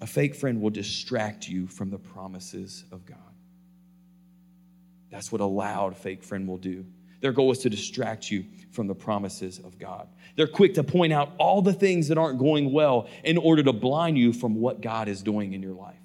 A 0.00 0.06
fake 0.06 0.34
friend 0.34 0.60
will 0.60 0.70
distract 0.70 1.48
you 1.48 1.66
from 1.66 1.90
the 1.90 1.98
promises 1.98 2.84
of 2.92 3.06
God. 3.06 3.18
That's 5.10 5.32
what 5.32 5.40
a 5.40 5.46
loud 5.46 5.96
fake 5.96 6.22
friend 6.22 6.46
will 6.46 6.58
do. 6.58 6.84
Their 7.20 7.32
goal 7.32 7.50
is 7.50 7.58
to 7.60 7.70
distract 7.70 8.30
you 8.30 8.44
from 8.70 8.86
the 8.86 8.94
promises 8.94 9.58
of 9.58 9.78
God. 9.78 10.06
They're 10.36 10.46
quick 10.46 10.74
to 10.74 10.84
point 10.84 11.12
out 11.12 11.32
all 11.38 11.62
the 11.62 11.72
things 11.72 12.08
that 12.08 12.18
aren't 12.18 12.38
going 12.38 12.72
well 12.72 13.08
in 13.24 13.38
order 13.38 13.62
to 13.64 13.72
blind 13.72 14.18
you 14.18 14.32
from 14.32 14.56
what 14.56 14.80
God 14.80 15.08
is 15.08 15.22
doing 15.22 15.52
in 15.52 15.62
your 15.62 15.72
life. 15.72 15.97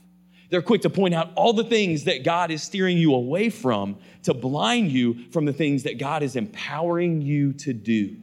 They're 0.54 0.62
quick 0.62 0.82
to 0.82 0.90
point 0.92 1.16
out 1.16 1.32
all 1.34 1.54
the 1.54 1.64
things 1.64 2.04
that 2.04 2.24
God 2.24 2.52
is 2.52 2.62
steering 2.62 2.96
you 2.96 3.16
away 3.16 3.50
from 3.50 3.98
to 4.22 4.36
blind 4.36 4.92
you 4.92 5.28
from 5.32 5.46
the 5.46 5.52
things 5.52 5.82
that 5.82 5.98
God 5.98 6.22
is 6.22 6.36
empowering 6.36 7.24
you 7.24 7.54
to 7.54 7.74
do. 7.74 8.18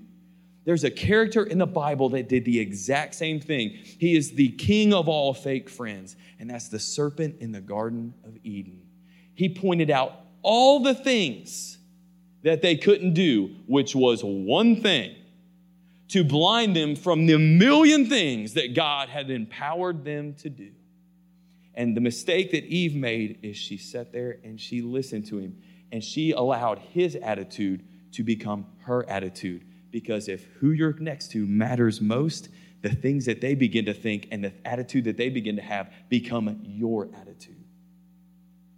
There's 0.64 0.84
a 0.84 0.92
character 0.92 1.42
in 1.42 1.58
the 1.58 1.66
Bible 1.66 2.10
that 2.10 2.28
did 2.28 2.44
the 2.44 2.60
exact 2.60 3.16
same 3.16 3.40
thing. 3.40 3.70
He 3.70 4.14
is 4.14 4.30
the 4.30 4.50
king 4.50 4.94
of 4.94 5.08
all 5.08 5.34
fake 5.34 5.68
friends, 5.68 6.14
and 6.38 6.48
that's 6.48 6.68
the 6.68 6.78
serpent 6.78 7.38
in 7.40 7.50
the 7.50 7.60
Garden 7.60 8.14
of 8.24 8.38
Eden. 8.44 8.80
He 9.34 9.48
pointed 9.48 9.90
out 9.90 10.12
all 10.42 10.84
the 10.84 10.94
things 10.94 11.78
that 12.44 12.62
they 12.62 12.76
couldn't 12.76 13.14
do, 13.14 13.56
which 13.66 13.96
was 13.96 14.22
one 14.22 14.80
thing 14.80 15.16
to 16.10 16.22
blind 16.22 16.76
them 16.76 16.94
from 16.94 17.26
the 17.26 17.38
million 17.38 18.08
things 18.08 18.54
that 18.54 18.72
God 18.76 19.08
had 19.08 19.30
empowered 19.30 20.04
them 20.04 20.34
to 20.34 20.48
do. 20.48 20.70
And 21.74 21.96
the 21.96 22.00
mistake 22.00 22.50
that 22.52 22.64
Eve 22.64 22.94
made 22.94 23.38
is 23.42 23.56
she 23.56 23.76
sat 23.76 24.12
there 24.12 24.38
and 24.42 24.61
she 24.61 24.83
listened 24.83 25.26
to 25.26 25.38
him 25.38 25.56
and 25.92 26.02
she 26.02 26.33
allowed 26.33 26.78
his 26.78 27.16
attitude 27.16 27.85
to 28.12 28.24
become 28.24 28.66
her 28.83 29.09
attitude. 29.09 29.64
Because 29.90 30.28
if 30.28 30.44
who 30.59 30.70
you're 30.70 30.98
next 30.98 31.30
to 31.33 31.46
matters 31.46 32.00
most, 32.00 32.48
the 32.83 32.90
things 32.90 33.26
that 33.26 33.40
they 33.40 33.54
begin 33.54 33.85
to 33.87 33.94
think 33.94 34.28
and 34.30 34.44
the 34.44 34.52
attitude 34.64 35.04
that 35.04 35.16
they 35.16 35.28
begin 35.28 35.56
to 35.56 35.62
have 35.62 35.92
become 36.09 36.61
your 36.62 37.09
attitude. 37.20 37.64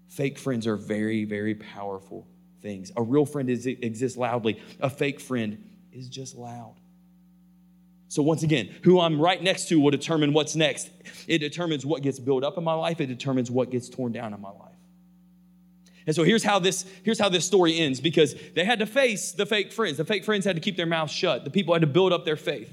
Fake 0.08 0.38
friends 0.38 0.66
are 0.66 0.76
very, 0.76 1.24
very 1.24 1.54
powerful 1.54 2.26
things. 2.60 2.92
A 2.96 3.02
real 3.02 3.26
friend 3.26 3.48
is, 3.48 3.66
exists 3.66 4.18
loudly, 4.18 4.60
a 4.80 4.90
fake 4.90 5.20
friend 5.20 5.64
is 5.92 6.08
just 6.08 6.36
loud. 6.36 6.74
So, 8.12 8.22
once 8.22 8.42
again, 8.42 8.68
who 8.82 9.00
I'm 9.00 9.18
right 9.18 9.42
next 9.42 9.68
to 9.68 9.80
will 9.80 9.90
determine 9.90 10.34
what's 10.34 10.54
next. 10.54 10.90
It 11.26 11.38
determines 11.38 11.86
what 11.86 12.02
gets 12.02 12.18
built 12.18 12.44
up 12.44 12.58
in 12.58 12.62
my 12.62 12.74
life, 12.74 13.00
it 13.00 13.06
determines 13.06 13.50
what 13.50 13.70
gets 13.70 13.88
torn 13.88 14.12
down 14.12 14.34
in 14.34 14.40
my 14.42 14.50
life. 14.50 14.76
And 16.06 16.14
so 16.14 16.22
here's 16.22 16.44
how 16.44 16.58
this 16.58 16.84
here's 17.04 17.18
how 17.18 17.30
this 17.30 17.46
story 17.46 17.78
ends 17.78 18.02
because 18.02 18.34
they 18.54 18.66
had 18.66 18.80
to 18.80 18.86
face 18.86 19.32
the 19.32 19.46
fake 19.46 19.72
friends. 19.72 19.96
The 19.96 20.04
fake 20.04 20.26
friends 20.26 20.44
had 20.44 20.56
to 20.56 20.60
keep 20.60 20.76
their 20.76 20.84
mouths 20.84 21.10
shut. 21.10 21.44
The 21.44 21.50
people 21.50 21.72
had 21.72 21.80
to 21.80 21.86
build 21.86 22.12
up 22.12 22.26
their 22.26 22.36
faith. 22.36 22.70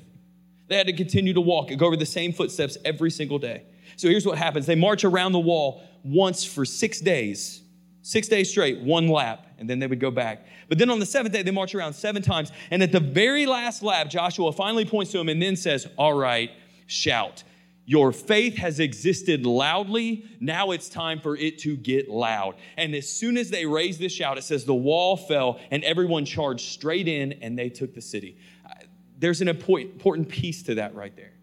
They 0.68 0.76
had 0.76 0.88
to 0.88 0.94
continue 0.94 1.32
to 1.34 1.40
walk 1.40 1.70
and 1.70 1.80
go 1.80 1.86
over 1.86 1.96
the 1.96 2.06
same 2.06 2.34
footsteps 2.34 2.78
every 2.84 3.10
single 3.10 3.40
day. 3.40 3.64
So 3.96 4.10
here's 4.10 4.26
what 4.26 4.38
happens. 4.38 4.66
They 4.66 4.76
march 4.76 5.06
around 5.06 5.32
the 5.32 5.40
wall 5.40 5.82
once 6.04 6.44
for 6.44 6.66
6 6.66 7.00
days. 7.00 7.62
6 8.02 8.28
days 8.28 8.50
straight, 8.50 8.80
one 8.80 9.08
lap, 9.08 9.46
and 9.58 9.70
then 9.70 9.80
they 9.80 9.88
would 9.88 10.00
go 10.00 10.12
back. 10.12 10.46
But 10.68 10.78
then 10.78 10.90
on 10.90 11.00
the 11.00 11.06
seventh 11.06 11.34
day, 11.34 11.44
they 11.44 11.52
march 11.52 11.76
around 11.76 11.94
seven 11.94 12.22
times. 12.22 12.52
And 12.72 12.82
at 12.82 12.92
the 12.92 13.00
very 13.00 13.46
last 13.46 13.84
lap, 13.84 14.10
Joshua 14.10 14.52
finally 14.52 14.86
points 14.86 15.12
to 15.12 15.20
him 15.20 15.30
and 15.30 15.42
then 15.42 15.56
says, 15.56 15.88
All 15.98 16.14
right, 16.14 16.52
shout. 16.88 17.44
Your 17.90 18.12
faith 18.12 18.56
has 18.58 18.80
existed 18.80 19.48
loudly. 19.48 20.24
Now 20.40 20.70
it's 20.70 20.90
time 20.90 21.20
for 21.20 21.36
it 21.36 21.58
to 21.62 21.76
get 21.76 22.08
loud. 22.08 22.54
And 22.78 22.94
as 22.94 23.10
soon 23.10 23.36
as 23.36 23.50
they 23.50 23.66
raised 23.66 24.00
this 24.00 24.14
shout, 24.14 24.38
it 24.38 24.44
says 24.44 24.64
the 24.64 24.76
wall 24.76 25.18
fell 25.18 25.60
and 25.72 25.84
everyone 25.84 26.24
charged 26.24 26.70
straight 26.70 27.08
in 27.08 27.34
and 27.42 27.58
they 27.58 27.68
took 27.68 27.96
the 27.96 28.02
city. 28.02 28.38
Uh, 28.64 28.76
there's 29.18 29.42
an 29.42 29.48
important 29.48 30.30
piece 30.30 30.62
to 30.64 30.76
that 30.76 30.94
right 30.94 31.16
there. 31.16 31.34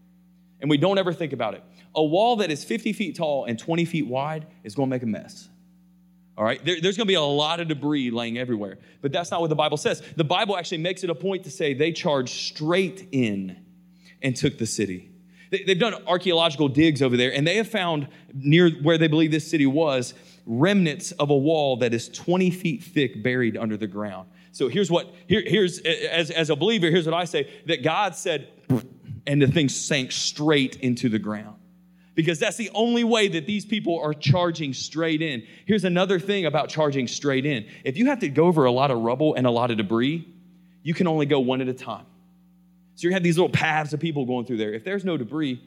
And 0.61 0.69
we 0.69 0.77
don't 0.77 0.97
ever 0.97 1.11
think 1.11 1.33
about 1.33 1.53
it. 1.53 1.65
A 1.95 2.03
wall 2.03 2.37
that 2.37 2.49
is 2.49 2.63
50 2.63 2.93
feet 2.93 3.17
tall 3.17 3.43
and 3.43 3.59
20 3.59 3.83
feet 3.83 4.07
wide 4.07 4.47
is 4.63 4.73
going 4.73 4.89
to 4.89 4.95
make 4.95 5.03
a 5.03 5.05
mess. 5.05 5.49
All 6.37 6.43
right, 6.43 6.63
there, 6.63 6.79
there's 6.79 6.97
going 6.97 7.07
to 7.07 7.11
be 7.11 7.15
a 7.15 7.21
lot 7.21 7.59
of 7.59 7.67
debris 7.67 8.11
laying 8.11 8.37
everywhere. 8.37 8.77
But 9.01 9.11
that's 9.11 9.31
not 9.31 9.41
what 9.41 9.49
the 9.49 9.55
Bible 9.55 9.77
says. 9.77 10.03
The 10.15 10.23
Bible 10.23 10.55
actually 10.55 10.77
makes 10.79 11.03
it 11.03 11.09
a 11.09 11.15
point 11.15 11.43
to 11.45 11.51
say 11.51 11.73
they 11.73 11.91
charged 11.91 12.33
straight 12.33 13.07
in 13.11 13.57
and 14.21 14.35
took 14.35 14.57
the 14.57 14.67
city. 14.67 15.11
They've 15.49 15.79
done 15.79 15.95
archaeological 16.05 16.67
digs 16.67 17.01
over 17.01 17.15
there, 17.17 17.33
and 17.33 17.47
they 17.47 17.55
have 17.55 17.69
found 17.69 18.09
near 18.33 18.69
where 18.69 18.97
they 18.97 19.07
believe 19.07 19.31
this 19.31 19.49
city 19.49 19.65
was 19.65 20.13
remnants 20.45 21.11
of 21.13 21.29
a 21.29 21.37
wall 21.37 21.77
that 21.77 21.93
is 21.93 22.09
20 22.09 22.51
feet 22.51 22.83
thick 22.83 23.23
buried 23.23 23.57
under 23.57 23.77
the 23.77 23.87
ground. 23.87 24.29
So 24.51 24.67
here's 24.67 24.91
what, 24.91 25.13
here, 25.27 25.43
here's, 25.45 25.79
as, 25.79 26.31
as 26.31 26.49
a 26.49 26.55
believer, 26.55 26.89
here's 26.89 27.05
what 27.05 27.13
I 27.13 27.25
say 27.25 27.49
that 27.65 27.83
God 27.83 28.15
said, 28.15 28.49
and 29.25 29.41
the 29.41 29.47
thing 29.47 29.69
sank 29.69 30.11
straight 30.11 30.77
into 30.77 31.09
the 31.09 31.19
ground. 31.19 31.56
Because 32.17 32.39
that's 32.39 32.57
the 32.57 32.71
only 32.73 33.03
way 33.03 33.27
that 33.27 33.45
these 33.45 33.63
people 33.63 33.99
are 33.99 34.11
charging 34.11 34.73
straight 34.73 35.21
in. 35.21 35.45
Here's 35.67 35.83
another 35.83 36.19
thing 36.19 36.47
about 36.47 36.67
charging 36.67 37.07
straight 37.07 37.45
in. 37.45 37.67
If 37.83 37.95
you 37.95 38.07
have 38.07 38.21
to 38.21 38.27
go 38.27 38.47
over 38.47 38.65
a 38.65 38.71
lot 38.71 38.89
of 38.89 38.97
rubble 38.97 39.35
and 39.35 39.45
a 39.45 39.51
lot 39.51 39.69
of 39.69 39.77
debris, 39.77 40.27
you 40.81 40.95
can 40.95 41.05
only 41.05 41.27
go 41.27 41.39
one 41.39 41.61
at 41.61 41.67
a 41.67 41.75
time. 41.75 42.07
So 42.95 43.07
you 43.07 43.13
have 43.13 43.21
these 43.21 43.37
little 43.37 43.51
paths 43.51 43.93
of 43.93 43.99
people 43.99 44.25
going 44.25 44.47
through 44.47 44.57
there. 44.57 44.73
If 44.73 44.83
there's 44.83 45.05
no 45.05 45.15
debris, 45.15 45.61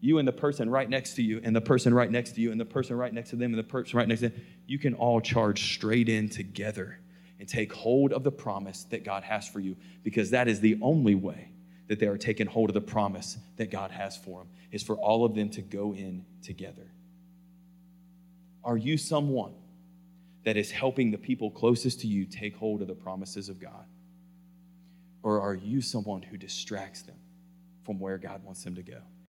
you 0.00 0.18
and 0.18 0.26
the 0.26 0.32
person 0.32 0.68
right 0.68 0.90
next 0.90 1.14
to 1.14 1.22
you, 1.22 1.40
and 1.44 1.54
the 1.54 1.60
person 1.60 1.94
right 1.94 2.10
next 2.10 2.32
to 2.32 2.40
you, 2.40 2.50
and 2.50 2.60
the 2.60 2.64
person 2.64 2.96
right 2.96 3.14
next 3.14 3.30
to 3.30 3.36
them, 3.36 3.52
and 3.52 3.58
the 3.58 3.62
person 3.62 3.96
right 3.96 4.08
next 4.08 4.22
to 4.22 4.30
them, 4.30 4.40
you 4.66 4.80
can 4.80 4.94
all 4.94 5.20
charge 5.20 5.74
straight 5.76 6.08
in 6.08 6.28
together 6.28 6.98
and 7.38 7.48
take 7.48 7.72
hold 7.72 8.12
of 8.12 8.24
the 8.24 8.32
promise 8.32 8.82
that 8.90 9.04
God 9.04 9.22
has 9.22 9.46
for 9.46 9.60
you 9.60 9.76
because 10.02 10.30
that 10.30 10.48
is 10.48 10.58
the 10.58 10.76
only 10.82 11.14
way 11.14 11.53
that 11.88 11.98
they 11.98 12.06
are 12.06 12.16
taking 12.16 12.46
hold 12.46 12.70
of 12.70 12.74
the 12.74 12.80
promise 12.80 13.38
that 13.56 13.70
God 13.70 13.90
has 13.90 14.16
for 14.16 14.40
them 14.40 14.48
is 14.72 14.82
for 14.82 14.96
all 14.96 15.24
of 15.24 15.34
them 15.34 15.50
to 15.50 15.62
go 15.62 15.94
in 15.94 16.24
together. 16.42 16.90
Are 18.64 18.76
you 18.76 18.96
someone 18.96 19.52
that 20.44 20.56
is 20.56 20.70
helping 20.70 21.10
the 21.10 21.18
people 21.18 21.50
closest 21.50 22.00
to 22.00 22.06
you 22.06 22.24
take 22.24 22.56
hold 22.56 22.80
of 22.80 22.88
the 22.88 22.94
promises 22.94 23.48
of 23.48 23.60
God? 23.60 23.84
Or 25.22 25.40
are 25.40 25.54
you 25.54 25.80
someone 25.80 26.22
who 26.22 26.36
distracts 26.36 27.02
them 27.02 27.16
from 27.82 27.98
where 27.98 28.18
God 28.18 28.42
wants 28.44 28.64
them 28.64 28.74
to 28.74 28.82
go? 28.82 29.00